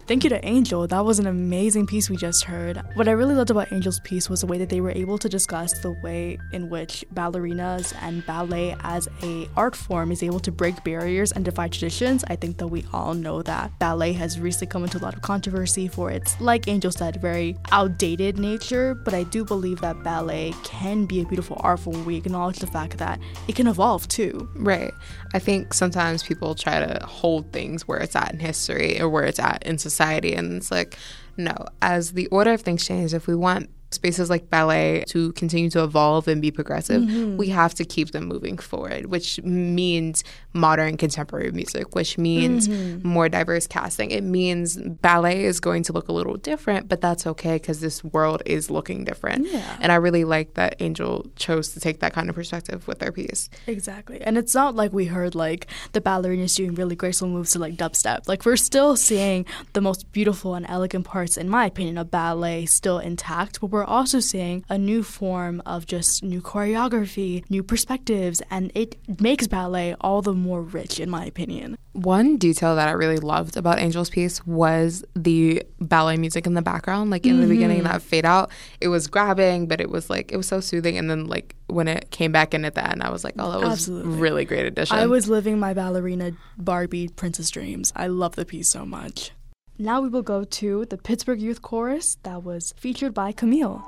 Thank 0.06 0.22
you 0.22 0.28
to 0.30 0.44
Angel. 0.44 0.86
That 0.86 1.02
was 1.02 1.18
an 1.18 1.26
amazing 1.26 1.86
piece 1.86 2.10
we 2.10 2.18
just 2.18 2.44
heard. 2.44 2.76
What 2.92 3.08
I 3.08 3.12
really 3.12 3.34
loved 3.34 3.50
about 3.50 3.72
Angel's 3.72 4.00
piece 4.00 4.28
was 4.28 4.42
the 4.42 4.46
way 4.46 4.58
that 4.58 4.68
they 4.68 4.82
were 4.82 4.90
able 4.90 5.16
to 5.16 5.30
discuss 5.30 5.78
the 5.78 5.92
way 5.92 6.38
in 6.52 6.68
which 6.68 7.06
ballerinas 7.14 7.94
and 8.02 8.24
ballet 8.26 8.76
as 8.80 9.08
a 9.22 9.48
art 9.56 9.74
form 9.74 10.12
is 10.12 10.22
able 10.22 10.40
to 10.40 10.52
break 10.52 10.84
barriers 10.84 11.32
and 11.32 11.42
defy 11.42 11.68
traditions. 11.68 12.22
I 12.28 12.36
think 12.36 12.58
that 12.58 12.66
we 12.66 12.84
all 12.92 13.14
know 13.14 13.40
that 13.44 13.78
ballet 13.78 14.12
has 14.12 14.38
recently 14.38 14.66
come 14.66 14.84
into 14.84 14.98
a 14.98 15.00
lot 15.00 15.14
of 15.14 15.22
controversy 15.22 15.88
for 15.88 16.10
its, 16.10 16.38
like 16.38 16.68
Angel 16.68 16.92
said, 16.92 17.16
very 17.22 17.56
outdated 17.72 18.38
nature, 18.38 18.94
but 18.94 19.14
I 19.14 19.22
do 19.22 19.42
believe 19.42 19.80
that 19.80 20.02
ballet 20.02 20.52
can 20.64 21.06
be 21.06 21.22
a 21.22 21.24
beautiful 21.24 21.56
art 21.60 21.80
form. 21.80 22.04
We 22.04 22.16
acknowledge 22.16 22.58
the 22.58 22.66
fact 22.66 22.98
that 22.98 23.18
it 23.48 23.56
can 23.56 23.66
evolve 23.66 24.06
too. 24.08 24.50
Right. 24.54 24.92
I 25.32 25.38
think 25.38 25.72
sometimes 25.72 26.22
people 26.22 26.54
try 26.54 26.84
to 26.84 27.06
hold 27.06 27.50
things 27.54 27.88
where 27.88 28.00
it's 28.00 28.14
at 28.14 28.34
in 28.34 28.38
history 28.38 29.00
or 29.00 29.08
where 29.08 29.24
it's 29.24 29.38
at 29.38 29.62
in 29.62 29.78
society 29.78 29.93
society. 29.94 30.34
And 30.34 30.54
it's 30.54 30.70
like, 30.70 30.96
no, 31.36 31.54
as 31.80 32.12
the 32.12 32.26
order 32.28 32.52
of 32.52 32.62
things 32.62 32.86
change, 32.86 33.14
if 33.14 33.26
we 33.26 33.34
want 33.34 33.70
spaces 33.94 34.30
like 34.30 34.50
ballet 34.50 35.04
to 35.08 35.32
continue 35.32 35.70
to 35.70 35.82
evolve 35.82 36.28
and 36.28 36.42
be 36.42 36.50
progressive, 36.50 37.02
mm-hmm. 37.02 37.36
we 37.36 37.48
have 37.48 37.74
to 37.74 37.84
keep 37.84 38.10
them 38.10 38.26
moving 38.26 38.58
forward, 38.58 39.06
which 39.06 39.42
means 39.42 40.24
modern 40.52 40.96
contemporary 40.96 41.50
music, 41.52 41.94
which 41.94 42.18
means 42.18 42.68
mm-hmm. 42.68 43.06
more 43.06 43.28
diverse 43.28 43.66
casting. 43.66 44.10
It 44.10 44.22
means 44.22 44.76
ballet 44.76 45.44
is 45.44 45.60
going 45.60 45.82
to 45.84 45.92
look 45.92 46.08
a 46.08 46.12
little 46.12 46.36
different, 46.36 46.88
but 46.88 47.00
that's 47.00 47.26
okay 47.26 47.54
because 47.54 47.80
this 47.80 48.04
world 48.04 48.42
is 48.46 48.70
looking 48.70 49.04
different. 49.04 49.46
Yeah. 49.46 49.76
And 49.80 49.90
I 49.90 49.96
really 49.96 50.24
like 50.24 50.54
that 50.54 50.76
Angel 50.80 51.26
chose 51.36 51.70
to 51.74 51.80
take 51.80 52.00
that 52.00 52.12
kind 52.12 52.28
of 52.28 52.34
perspective 52.34 52.86
with 52.86 52.98
their 52.98 53.12
piece. 53.12 53.48
Exactly. 53.66 54.20
And 54.20 54.38
it's 54.38 54.54
not 54.54 54.74
like 54.74 54.92
we 54.92 55.06
heard 55.06 55.34
like 55.34 55.66
the 55.92 56.00
ballerinas 56.00 56.56
doing 56.56 56.74
really 56.74 56.96
graceful 56.96 57.28
moves 57.28 57.52
to 57.52 57.58
like 57.58 57.74
dubstep. 57.74 58.28
Like 58.28 58.44
we're 58.44 58.56
still 58.56 58.96
seeing 58.96 59.46
the 59.72 59.80
most 59.80 60.12
beautiful 60.12 60.54
and 60.54 60.66
elegant 60.68 61.04
parts, 61.04 61.36
in 61.36 61.48
my 61.48 61.66
opinion, 61.66 61.98
of 61.98 62.10
ballet 62.10 62.66
still 62.66 62.98
intact, 62.98 63.60
but 63.60 63.68
we're 63.68 63.83
we're 63.84 63.94
also 63.94 64.20
seeing 64.20 64.64
a 64.70 64.78
new 64.78 65.02
form 65.02 65.62
of 65.66 65.86
just 65.86 66.22
new 66.22 66.40
choreography, 66.40 67.48
new 67.50 67.62
perspectives, 67.62 68.40
and 68.50 68.72
it 68.74 68.96
makes 69.20 69.46
ballet 69.46 69.94
all 70.00 70.22
the 70.22 70.32
more 70.32 70.62
rich, 70.62 70.98
in 70.98 71.10
my 71.10 71.24
opinion. 71.26 71.76
One 71.92 72.38
detail 72.38 72.74
that 72.76 72.88
I 72.88 72.92
really 72.92 73.18
loved 73.18 73.56
about 73.56 73.78
Angel's 73.78 74.08
piece 74.10 74.44
was 74.46 75.04
the 75.14 75.62
ballet 75.80 76.16
music 76.16 76.46
in 76.46 76.54
the 76.54 76.62
background. 76.62 77.10
Like 77.10 77.26
in 77.26 77.34
mm-hmm. 77.34 77.42
the 77.42 77.48
beginning, 77.48 77.82
that 77.84 78.00
fade 78.00 78.24
out, 78.24 78.50
it 78.80 78.88
was 78.88 79.06
grabbing, 79.06 79.66
but 79.66 79.80
it 79.80 79.90
was 79.90 80.08
like, 80.08 80.32
it 80.32 80.36
was 80.36 80.48
so 80.48 80.60
soothing. 80.60 80.96
And 80.96 81.10
then, 81.10 81.26
like, 81.26 81.54
when 81.66 81.86
it 81.86 82.10
came 82.10 82.32
back 82.32 82.54
in 82.54 82.64
at 82.64 82.74
the 82.74 82.88
end, 82.88 83.02
I 83.02 83.10
was 83.10 83.22
like, 83.22 83.34
oh, 83.38 83.52
that 83.52 83.60
was 83.60 83.72
Absolutely. 83.72 84.18
really 84.18 84.44
great 84.44 84.66
addition. 84.66 84.96
I 84.96 85.06
was 85.06 85.28
living 85.28 85.58
my 85.58 85.74
ballerina 85.74 86.32
Barbie 86.56 87.08
princess 87.08 87.50
dreams. 87.50 87.92
I 87.94 88.06
love 88.06 88.34
the 88.34 88.46
piece 88.46 88.68
so 88.68 88.86
much. 88.86 89.32
Now 89.76 90.00
we 90.00 90.08
will 90.08 90.22
go 90.22 90.44
to 90.44 90.84
the 90.84 90.96
Pittsburgh 90.96 91.40
Youth 91.40 91.60
Chorus 91.60 92.16
that 92.22 92.44
was 92.44 92.72
featured 92.76 93.12
by 93.12 93.32
Camille. 93.32 93.82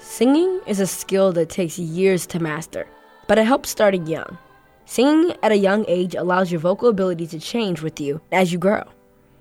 Singing 0.00 0.60
is 0.66 0.80
a 0.80 0.86
skill 0.86 1.32
that 1.32 1.50
takes 1.50 1.78
years 1.78 2.26
to 2.28 2.40
master, 2.40 2.86
but 3.26 3.36
it 3.36 3.46
helps 3.46 3.68
starting 3.68 4.06
young. 4.06 4.38
Singing 4.86 5.36
at 5.42 5.52
a 5.52 5.58
young 5.58 5.84
age 5.86 6.14
allows 6.14 6.50
your 6.50 6.60
vocal 6.60 6.88
ability 6.88 7.26
to 7.26 7.38
change 7.38 7.82
with 7.82 8.00
you 8.00 8.22
as 8.32 8.54
you 8.54 8.58
grow. 8.58 8.84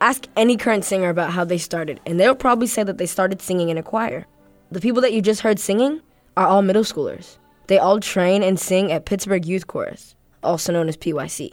Ask 0.01 0.27
any 0.35 0.57
current 0.57 0.83
singer 0.83 1.07
about 1.07 1.31
how 1.31 1.45
they 1.45 1.57
started, 1.57 2.01
and 2.05 2.19
they'll 2.19 2.35
probably 2.35 2.67
say 2.67 2.83
that 2.83 2.97
they 2.97 3.05
started 3.05 3.41
singing 3.41 3.69
in 3.69 3.77
a 3.77 3.83
choir. 3.83 4.27
The 4.71 4.81
people 4.81 5.01
that 5.03 5.13
you 5.13 5.21
just 5.21 5.39
heard 5.39 5.57
singing 5.57 6.01
are 6.35 6.45
all 6.45 6.61
middle 6.61 6.83
schoolers. 6.83 7.37
They 7.67 7.77
all 7.77 7.99
train 7.99 8.43
and 8.43 8.57
sing 8.57 8.91
at 8.93 9.05
Pittsburgh 9.05 9.45
Youth 9.45 9.67
Chorus, 9.67 10.15
also 10.41 10.71
known 10.71 10.87
as 10.87 10.95
PYC. 10.95 11.51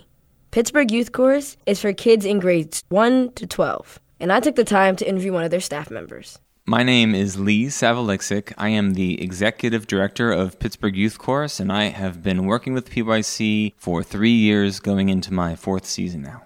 Pittsburgh 0.52 0.92
Youth 0.92 1.11
Chorus 1.11 1.56
is 1.66 1.80
for 1.80 1.92
kids 1.92 2.25
in 2.25 2.38
grades 2.38 2.85
1 2.88 3.33
to 3.33 3.47
12, 3.47 3.99
and 4.21 4.33
I 4.33 4.38
took 4.38 4.54
the 4.54 4.62
time 4.62 4.94
to 4.97 5.09
interview 5.09 5.33
one 5.33 5.42
of 5.42 5.50
their 5.50 5.61
staff 5.61 5.90
members. 5.90 6.38
My 6.66 6.85
name 6.85 7.16
is 7.16 7.38
Lee 7.38 7.66
Savalixic. 7.66 8.52
I 8.56 8.68
am 8.68 8.94
the 8.94 9.21
executive 9.21 9.88
director 9.88 10.30
of 10.30 10.61
Pittsburgh 10.61 10.94
Youth 10.94 11.18
Chorus, 11.18 11.59
and 11.59 11.73
I 11.73 11.87
have 11.88 12.23
been 12.23 12.47
working 12.47 12.75
with 12.75 12.90
PYC 12.90 13.73
for 13.76 14.04
three 14.04 14.30
years, 14.30 14.78
going 14.78 15.09
into 15.09 15.35
my 15.35 15.56
fourth 15.56 15.85
season 15.85 16.23
now. 16.23 16.42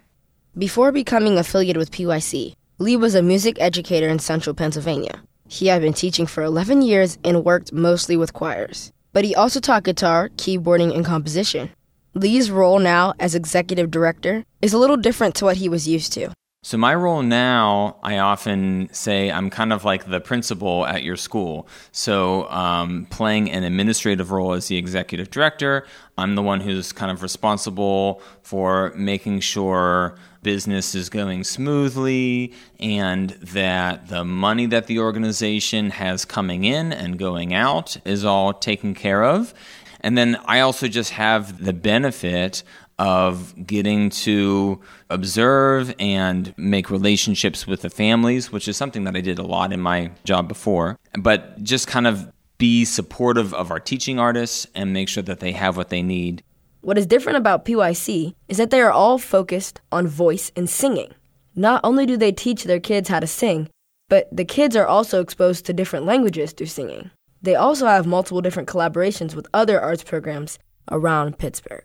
Before 0.57 0.91
becoming 0.91 1.37
affiliated 1.37 1.77
with 1.77 1.93
PYC, 1.93 2.55
Lee 2.79 2.97
was 2.97 3.15
a 3.15 3.23
music 3.23 3.61
educator 3.61 4.09
in 4.09 4.19
central 4.19 4.55
Pennsylvania. 4.55 5.23
He 5.47 5.67
had 5.67 5.83
been 5.83 5.93
teaching 5.93 6.27
for 6.27 6.43
11 6.43 6.83
years 6.83 7.19
and 7.23 7.45
worked 7.45 7.73
mostly 7.73 8.17
with 8.17 8.33
choirs. 8.33 8.93
But 9.13 9.25
he 9.25 9.35
also 9.35 9.61
taught 9.61 9.85
guitar, 9.85 10.29
keyboarding, 10.31 10.95
and 10.95 11.05
composition. 11.05 11.71
Lee's 12.15 12.51
role 12.51 12.79
now 12.79 13.15
as 13.19 13.35
executive 13.35 13.91
director 13.91 14.45
is 14.61 14.73
a 14.73 14.79
little 14.79 14.97
different 14.97 15.35
to 15.37 15.45
what 15.45 15.59
he 15.59 15.69
was 15.69 15.87
used 15.87 16.13
to. 16.15 16.33
So, 16.61 16.77
my 16.77 16.93
role 16.93 17.23
now, 17.23 17.99
I 18.03 18.19
often 18.19 18.89
say 18.93 19.31
I'm 19.31 19.49
kind 19.49 19.73
of 19.73 19.85
like 19.85 20.11
the 20.11 20.21
principal 20.21 20.85
at 20.87 21.05
your 21.05 21.15
school. 21.15 21.69
So, 21.93 22.51
um, 22.51 23.07
playing 23.11 23.49
an 23.53 23.63
administrative 23.63 24.33
role 24.33 24.55
as 24.55 24.67
the 24.67 24.77
executive 24.77 25.31
director, 25.31 25.87
I'm 26.17 26.35
the 26.35 26.43
one 26.43 26.61
who's 26.61 26.91
kind 26.91 27.13
of 27.13 27.23
responsible 27.23 28.21
for 28.43 28.93
making 28.97 29.39
sure 29.39 30.19
business 30.43 30.97
is 30.97 31.09
going 31.09 31.45
smoothly 31.45 32.53
and 32.81 33.31
that 33.41 34.09
the 34.09 34.25
money 34.25 34.67
that 34.67 34.89
the 34.89 34.99
organization 34.99 35.91
has 35.91 36.25
coming 36.25 36.65
in 36.65 36.93
and 36.93 37.21
going 37.21 37.55
out 37.55 37.97
is 38.05 38.25
all 38.25 38.53
taken 38.53 38.95
care 38.95 39.23
of. 39.23 39.55
And 40.01 40.19
then 40.19 40.37
I 40.45 40.61
also 40.61 40.89
just 40.89 41.11
have 41.13 41.65
the 41.65 41.73
benefit 41.73 42.65
of 42.99 43.55
getting 43.67 44.11
to 44.11 44.81
observe 45.09 45.95
and 45.99 46.53
make 46.57 46.91
relationships 46.91 47.67
with 47.67 47.83
the 47.83 47.91
families, 47.91 48.51
which 48.51 48.67
is 48.67 48.77
something 48.77 49.05
that 49.05 49.17
I 49.17 49.21
did 49.21 49.39
a 49.39 49.45
lot 49.45 49.73
in 49.73 49.81
my 49.81 50.11
job 50.25 50.49
before. 50.49 50.99
But 51.19 51.63
just 51.63 51.87
kind 51.87 52.07
of 52.07 52.33
be 52.59 52.85
supportive 52.85 53.55
of 53.55 53.71
our 53.71 53.79
teaching 53.79 54.19
artists 54.19 54.67
and 54.75 54.93
make 54.93 55.09
sure 55.09 55.23
that 55.23 55.41
they 55.41 55.53
have 55.53 55.77
what 55.77 55.91
they 55.91 56.03
need. 56.03 56.43
What 56.81 56.99
is 56.99 57.07
different 57.07 57.39
about 57.39 57.65
PYC 57.65 58.35
is 58.49 58.57
that 58.57 58.71
they 58.71 58.81
are 58.81 58.91
all 58.91 59.19
focused 59.19 59.81
on 59.93 60.07
voice 60.07 60.51
and 60.57 60.69
singing. 60.69 61.13
Not 61.55 61.81
only 61.85 62.07
do 62.07 62.17
they 62.17 62.33
teach 62.33 62.65
their 62.65 62.81
kids 62.81 63.09
how 63.09 63.21
to 63.21 63.27
sing, 63.27 63.69
but 64.09 64.29
the 64.33 64.45
kids 64.45 64.75
are 64.75 64.87
also 64.87 65.21
exposed 65.21 65.67
to 65.67 65.73
different 65.73 66.07
languages 66.07 66.53
through 66.53 66.67
singing. 66.67 67.11
They 67.43 67.55
also 67.55 67.87
have 67.87 68.07
multiple 68.07 68.41
different 68.41 68.69
collaborations 68.69 69.35
with 69.35 69.47
other 69.53 69.81
arts 69.81 70.03
programs 70.03 70.59
around 70.91 71.39
Pittsburgh. 71.39 71.85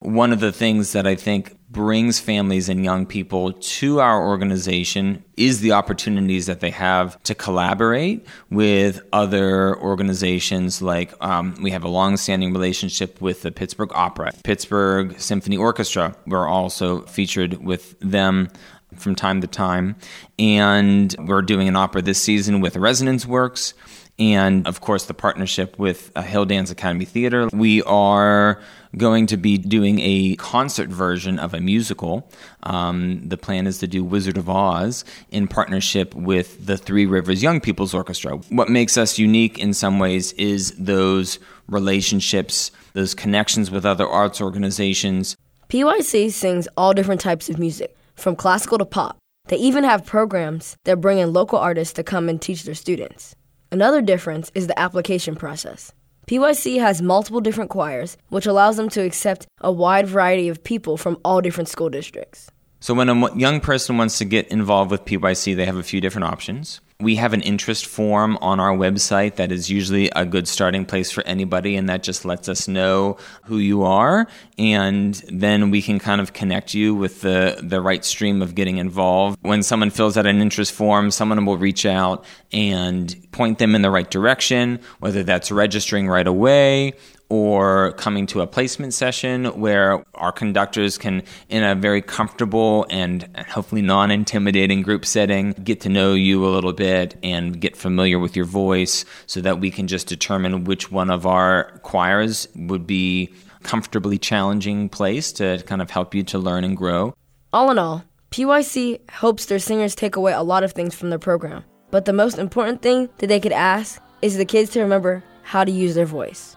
One 0.00 0.30
of 0.32 0.40
the 0.40 0.52
things 0.52 0.92
that 0.92 1.06
I 1.06 1.14
think 1.14 1.56
brings 1.70 2.20
families 2.20 2.68
and 2.68 2.84
young 2.84 3.06
people 3.06 3.52
to 3.52 4.00
our 4.00 4.26
organization 4.26 5.24
is 5.38 5.60
the 5.60 5.72
opportunities 5.72 6.46
that 6.46 6.60
they 6.60 6.70
have 6.70 7.20
to 7.24 7.34
collaborate 7.34 8.26
with 8.50 9.00
other 9.12 9.74
organizations. 9.78 10.82
Like 10.82 11.14
um, 11.24 11.56
we 11.62 11.70
have 11.70 11.82
a 11.82 11.88
long-standing 11.88 12.52
relationship 12.52 13.22
with 13.22 13.40
the 13.40 13.50
Pittsburgh 13.50 13.90
Opera, 13.94 14.32
Pittsburgh 14.44 15.18
Symphony 15.18 15.56
Orchestra. 15.56 16.14
We're 16.26 16.46
also 16.46 17.00
featured 17.02 17.64
with 17.64 17.98
them 18.00 18.48
from 18.94 19.14
time 19.14 19.40
to 19.40 19.46
time, 19.46 19.96
and 20.38 21.14
we're 21.18 21.42
doing 21.42 21.68
an 21.68 21.76
opera 21.76 22.02
this 22.02 22.22
season 22.22 22.60
with 22.60 22.76
Resonance 22.76 23.26
Works 23.26 23.74
and 24.18 24.66
of 24.66 24.80
course 24.80 25.04
the 25.04 25.14
partnership 25.14 25.78
with 25.78 26.10
uh, 26.16 26.22
Hill 26.22 26.44
Dance 26.44 26.70
Academy 26.70 27.04
Theater. 27.04 27.48
We 27.52 27.82
are 27.82 28.60
going 28.96 29.26
to 29.26 29.36
be 29.36 29.58
doing 29.58 30.00
a 30.00 30.36
concert 30.36 30.88
version 30.88 31.38
of 31.38 31.52
a 31.52 31.60
musical. 31.60 32.30
Um, 32.62 33.28
the 33.28 33.36
plan 33.36 33.66
is 33.66 33.78
to 33.78 33.86
do 33.86 34.02
Wizard 34.02 34.38
of 34.38 34.48
Oz 34.48 35.04
in 35.30 35.48
partnership 35.48 36.14
with 36.14 36.64
the 36.64 36.78
Three 36.78 37.04
Rivers 37.04 37.42
Young 37.42 37.60
People's 37.60 37.92
Orchestra. 37.92 38.38
What 38.48 38.70
makes 38.70 38.96
us 38.96 39.18
unique 39.18 39.58
in 39.58 39.74
some 39.74 39.98
ways 39.98 40.32
is 40.34 40.72
those 40.78 41.38
relationships, 41.68 42.70
those 42.94 43.14
connections 43.14 43.70
with 43.70 43.84
other 43.84 44.06
arts 44.06 44.40
organizations. 44.40 45.36
PYC 45.68 46.30
sings 46.30 46.68
all 46.76 46.94
different 46.94 47.20
types 47.20 47.50
of 47.50 47.58
music, 47.58 47.94
from 48.14 48.36
classical 48.36 48.78
to 48.78 48.86
pop. 48.86 49.18
They 49.48 49.56
even 49.56 49.84
have 49.84 50.06
programs 50.06 50.76
that 50.84 51.00
bring 51.00 51.18
in 51.18 51.32
local 51.32 51.58
artists 51.58 51.92
to 51.94 52.02
come 52.02 52.28
and 52.28 52.40
teach 52.40 52.64
their 52.64 52.74
students. 52.74 53.34
Another 53.72 54.00
difference 54.00 54.52
is 54.54 54.68
the 54.68 54.78
application 54.78 55.34
process. 55.34 55.92
PYC 56.28 56.80
has 56.80 57.02
multiple 57.02 57.40
different 57.40 57.70
choirs, 57.70 58.16
which 58.28 58.46
allows 58.46 58.76
them 58.76 58.88
to 58.90 59.02
accept 59.02 59.46
a 59.60 59.72
wide 59.72 60.06
variety 60.06 60.48
of 60.48 60.62
people 60.62 60.96
from 60.96 61.18
all 61.24 61.40
different 61.40 61.68
school 61.68 61.88
districts. 61.88 62.48
So, 62.80 62.94
when 62.94 63.08
a 63.08 63.36
young 63.36 63.60
person 63.60 63.96
wants 63.96 64.18
to 64.18 64.24
get 64.24 64.48
involved 64.48 64.90
with 64.90 65.04
PYC, 65.04 65.56
they 65.56 65.64
have 65.64 65.76
a 65.76 65.82
few 65.82 66.00
different 66.00 66.26
options. 66.26 66.80
We 66.98 67.16
have 67.16 67.34
an 67.34 67.42
interest 67.42 67.84
form 67.86 68.38
on 68.40 68.58
our 68.58 68.74
website 68.74 69.36
that 69.36 69.52
is 69.52 69.70
usually 69.70 70.10
a 70.16 70.24
good 70.24 70.48
starting 70.48 70.86
place 70.86 71.10
for 71.10 71.22
anybody, 71.24 71.76
and 71.76 71.88
that 71.90 72.02
just 72.02 72.24
lets 72.24 72.48
us 72.48 72.68
know 72.68 73.18
who 73.44 73.58
you 73.58 73.82
are. 73.82 74.26
And 74.56 75.14
then 75.28 75.70
we 75.70 75.82
can 75.82 75.98
kind 75.98 76.22
of 76.22 76.32
connect 76.32 76.72
you 76.72 76.94
with 76.94 77.20
the, 77.20 77.58
the 77.62 77.82
right 77.82 78.04
stream 78.04 78.40
of 78.40 78.54
getting 78.54 78.78
involved. 78.78 79.38
When 79.42 79.62
someone 79.62 79.90
fills 79.90 80.16
out 80.16 80.26
an 80.26 80.40
interest 80.40 80.72
form, 80.72 81.10
someone 81.10 81.44
will 81.44 81.58
reach 81.58 81.84
out 81.84 82.24
and 82.50 83.14
point 83.30 83.58
them 83.58 83.74
in 83.74 83.82
the 83.82 83.90
right 83.90 84.10
direction, 84.10 84.80
whether 84.98 85.22
that's 85.22 85.50
registering 85.50 86.08
right 86.08 86.26
away 86.26 86.94
or 87.28 87.92
coming 87.92 88.26
to 88.26 88.40
a 88.40 88.46
placement 88.46 88.94
session 88.94 89.46
where 89.58 90.04
our 90.14 90.32
conductors 90.32 90.96
can, 90.96 91.22
in 91.48 91.62
a 91.64 91.74
very 91.74 92.00
comfortable 92.00 92.86
and 92.90 93.28
hopefully 93.48 93.82
non 93.82 94.10
intimidating 94.10 94.82
group 94.82 95.04
setting, 95.04 95.52
get 95.64 95.80
to 95.80 95.88
know 95.88 96.14
you 96.14 96.46
a 96.46 96.48
little 96.48 96.72
bit 96.72 97.16
and 97.22 97.60
get 97.60 97.76
familiar 97.76 98.18
with 98.18 98.36
your 98.36 98.44
voice 98.44 99.04
so 99.26 99.40
that 99.40 99.60
we 99.60 99.70
can 99.70 99.86
just 99.86 100.06
determine 100.06 100.64
which 100.64 100.90
one 100.90 101.10
of 101.10 101.26
our 101.26 101.78
choirs 101.82 102.48
would 102.54 102.86
be 102.86 103.32
comfortably 103.62 104.18
challenging 104.18 104.88
place 104.88 105.32
to 105.32 105.62
kind 105.66 105.82
of 105.82 105.90
help 105.90 106.14
you 106.14 106.22
to 106.22 106.38
learn 106.38 106.62
and 106.62 106.76
grow. 106.76 107.12
All 107.52 107.70
in 107.70 107.78
all, 107.78 108.04
PYC 108.30 109.10
hopes 109.10 109.46
their 109.46 109.58
singers 109.58 109.94
take 109.94 110.16
away 110.16 110.32
a 110.32 110.42
lot 110.42 110.62
of 110.62 110.72
things 110.72 110.94
from 110.94 111.10
their 111.10 111.18
program. 111.18 111.64
But 111.90 112.04
the 112.04 112.12
most 112.12 112.38
important 112.38 112.82
thing 112.82 113.08
that 113.18 113.28
they 113.28 113.40
could 113.40 113.52
ask 113.52 114.00
is 114.22 114.36
the 114.36 114.44
kids 114.44 114.70
to 114.70 114.80
remember 114.80 115.22
how 115.42 115.64
to 115.64 115.70
use 115.70 115.94
their 115.94 116.06
voice. 116.06 116.55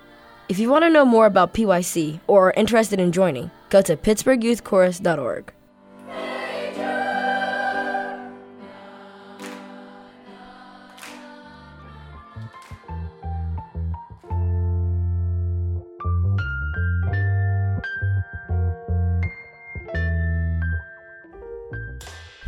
If 0.49 0.57
you 0.57 0.67
want 0.67 0.83
to 0.83 0.89
know 0.89 1.05
more 1.05 1.27
about 1.27 1.53
PYC 1.53 2.21
or 2.25 2.47
are 2.47 2.53
interested 2.53 2.99
in 2.99 3.11
joining, 3.11 3.51
go 3.69 3.83
to 3.83 3.95
pittsburghyouthchorus.org. 3.95 5.53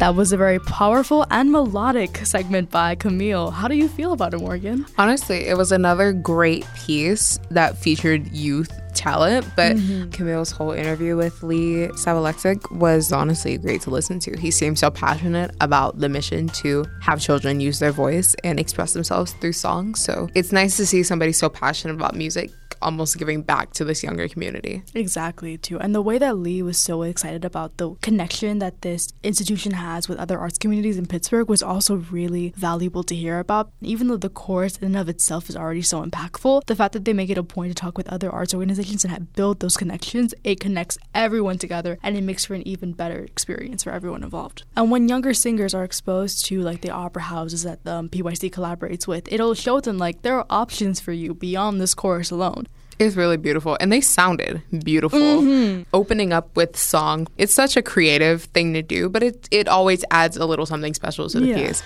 That 0.01 0.15
was 0.15 0.33
a 0.33 0.37
very 0.37 0.57
powerful 0.57 1.27
and 1.29 1.51
melodic 1.51 2.25
segment 2.25 2.71
by 2.71 2.95
Camille. 2.95 3.51
How 3.51 3.67
do 3.67 3.75
you 3.75 3.87
feel 3.87 4.13
about 4.13 4.33
it, 4.33 4.39
Morgan? 4.39 4.87
Honestly, 4.97 5.45
it 5.47 5.55
was 5.55 5.71
another 5.71 6.11
great 6.11 6.65
piece 6.75 7.39
that 7.51 7.77
featured 7.77 8.27
youth 8.31 8.80
talent, 8.93 9.45
but 9.55 9.75
mm-hmm. 9.75 10.09
Camille's 10.11 10.51
whole 10.51 10.71
interview 10.71 11.15
with 11.15 11.43
Lee 11.43 11.87
Savalexic 11.93 12.71
was 12.71 13.11
honestly 13.11 13.57
great 13.57 13.81
to 13.81 13.89
listen 13.89 14.19
to. 14.19 14.37
He 14.37 14.51
seemed 14.51 14.79
so 14.79 14.89
passionate 14.89 15.55
about 15.61 15.99
the 15.99 16.09
mission 16.09 16.47
to 16.49 16.85
have 17.01 17.19
children 17.19 17.59
use 17.59 17.79
their 17.79 17.91
voice 17.91 18.35
and 18.43 18.59
express 18.59 18.93
themselves 18.93 19.33
through 19.33 19.53
songs. 19.53 20.03
So 20.03 20.29
it's 20.35 20.51
nice 20.51 20.77
to 20.77 20.85
see 20.85 21.03
somebody 21.03 21.31
so 21.31 21.49
passionate 21.49 21.95
about 21.95 22.15
music 22.15 22.51
almost 22.81 23.17
giving 23.17 23.41
back 23.41 23.71
to 23.73 23.85
this 23.85 24.03
younger 24.03 24.27
community. 24.27 24.83
Exactly, 24.95 25.57
too. 25.57 25.79
And 25.79 25.93
the 25.93 26.01
way 26.01 26.17
that 26.17 26.37
Lee 26.37 26.61
was 26.61 26.77
so 26.77 27.03
excited 27.03 27.45
about 27.45 27.77
the 27.77 27.91
connection 28.01 28.59
that 28.59 28.81
this 28.81 29.09
institution 29.23 29.73
has 29.73 30.09
with 30.09 30.17
other 30.17 30.39
arts 30.39 30.57
communities 30.57 30.97
in 30.97 31.05
Pittsburgh 31.05 31.47
was 31.47 31.63
also 31.63 31.95
really 31.95 32.53
valuable 32.57 33.03
to 33.03 33.15
hear 33.15 33.39
about. 33.39 33.71
Even 33.81 34.07
though 34.07 34.17
the 34.17 34.29
course 34.29 34.77
in 34.77 34.87
and 34.87 34.97
of 34.97 35.09
itself 35.09 35.49
is 35.49 35.55
already 35.55 35.81
so 35.81 36.03
impactful, 36.03 36.65
the 36.65 36.75
fact 36.75 36.93
that 36.93 37.05
they 37.05 37.13
make 37.13 37.29
it 37.29 37.37
a 37.37 37.43
point 37.43 37.71
to 37.71 37.75
talk 37.75 37.97
with 37.97 38.07
other 38.09 38.29
arts 38.29 38.53
organizations 38.53 38.80
and 38.89 39.11
have 39.11 39.33
built 39.33 39.59
those 39.59 39.77
connections, 39.77 40.33
it 40.43 40.59
connects 40.59 40.97
everyone 41.13 41.57
together 41.57 41.97
and 42.03 42.17
it 42.17 42.23
makes 42.23 42.45
for 42.45 42.55
an 42.55 42.67
even 42.67 42.93
better 42.93 43.19
experience 43.19 43.83
for 43.83 43.91
everyone 43.91 44.23
involved. 44.23 44.63
And 44.75 44.91
when 44.91 45.07
younger 45.07 45.33
singers 45.33 45.73
are 45.73 45.83
exposed 45.83 46.45
to 46.45 46.61
like 46.61 46.81
the 46.81 46.89
opera 46.89 47.23
houses 47.23 47.63
that 47.63 47.83
the 47.83 47.93
um, 47.93 48.09
PYC 48.09 48.51
collaborates 48.51 49.07
with, 49.07 49.31
it'll 49.31 49.53
show 49.53 49.79
them 49.79 49.97
like 49.97 50.21
there 50.21 50.37
are 50.37 50.45
options 50.49 50.99
for 50.99 51.11
you 51.11 51.33
beyond 51.33 51.79
this 51.79 51.93
course 51.93 52.31
alone. 52.31 52.67
It's 52.99 53.15
really 53.15 53.37
beautiful. 53.37 53.77
And 53.79 53.91
they 53.91 54.01
sounded 54.01 54.61
beautiful. 54.83 55.19
Mm-hmm. 55.19 55.83
Opening 55.93 56.33
up 56.33 56.55
with 56.55 56.77
song, 56.77 57.27
it's 57.37 57.53
such 57.53 57.75
a 57.75 57.81
creative 57.81 58.43
thing 58.43 58.73
to 58.73 58.83
do, 58.83 59.09
but 59.09 59.23
it, 59.23 59.47
it 59.49 59.67
always 59.67 60.05
adds 60.11 60.37
a 60.37 60.45
little 60.45 60.67
something 60.67 60.93
special 60.93 61.27
to 61.29 61.39
the 61.39 61.47
yeah. 61.47 61.67
piece. 61.67 61.83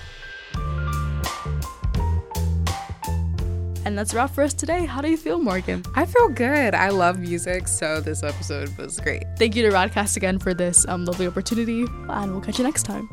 And 3.86 3.98
that's 3.98 4.14
wrap 4.14 4.32
for 4.32 4.44
us 4.44 4.54
today. 4.54 4.86
How 4.86 5.02
do 5.02 5.10
you 5.10 5.18
feel, 5.18 5.40
Morgan? 5.40 5.84
I 5.96 6.06
feel 6.06 6.28
good. 6.28 6.74
I 6.74 6.90
love 6.90 7.20
music, 7.20 7.68
so 7.68 8.02
this 8.02 8.24
episode 8.24 8.76
was 8.78 9.00
great. 9.00 9.24
Thank 9.38 9.56
you 9.56 9.64
to 9.64 9.70
Radcast 9.70 10.18
again 10.18 10.40
for 10.40 10.54
this 10.54 10.88
um, 10.88 11.06
lovely 11.06 11.28
opportunity, 11.28 11.86
and 12.10 12.32
we'll 12.32 12.42
catch 12.42 12.58
you 12.58 12.64
next 12.64 12.84
time. 12.84 13.08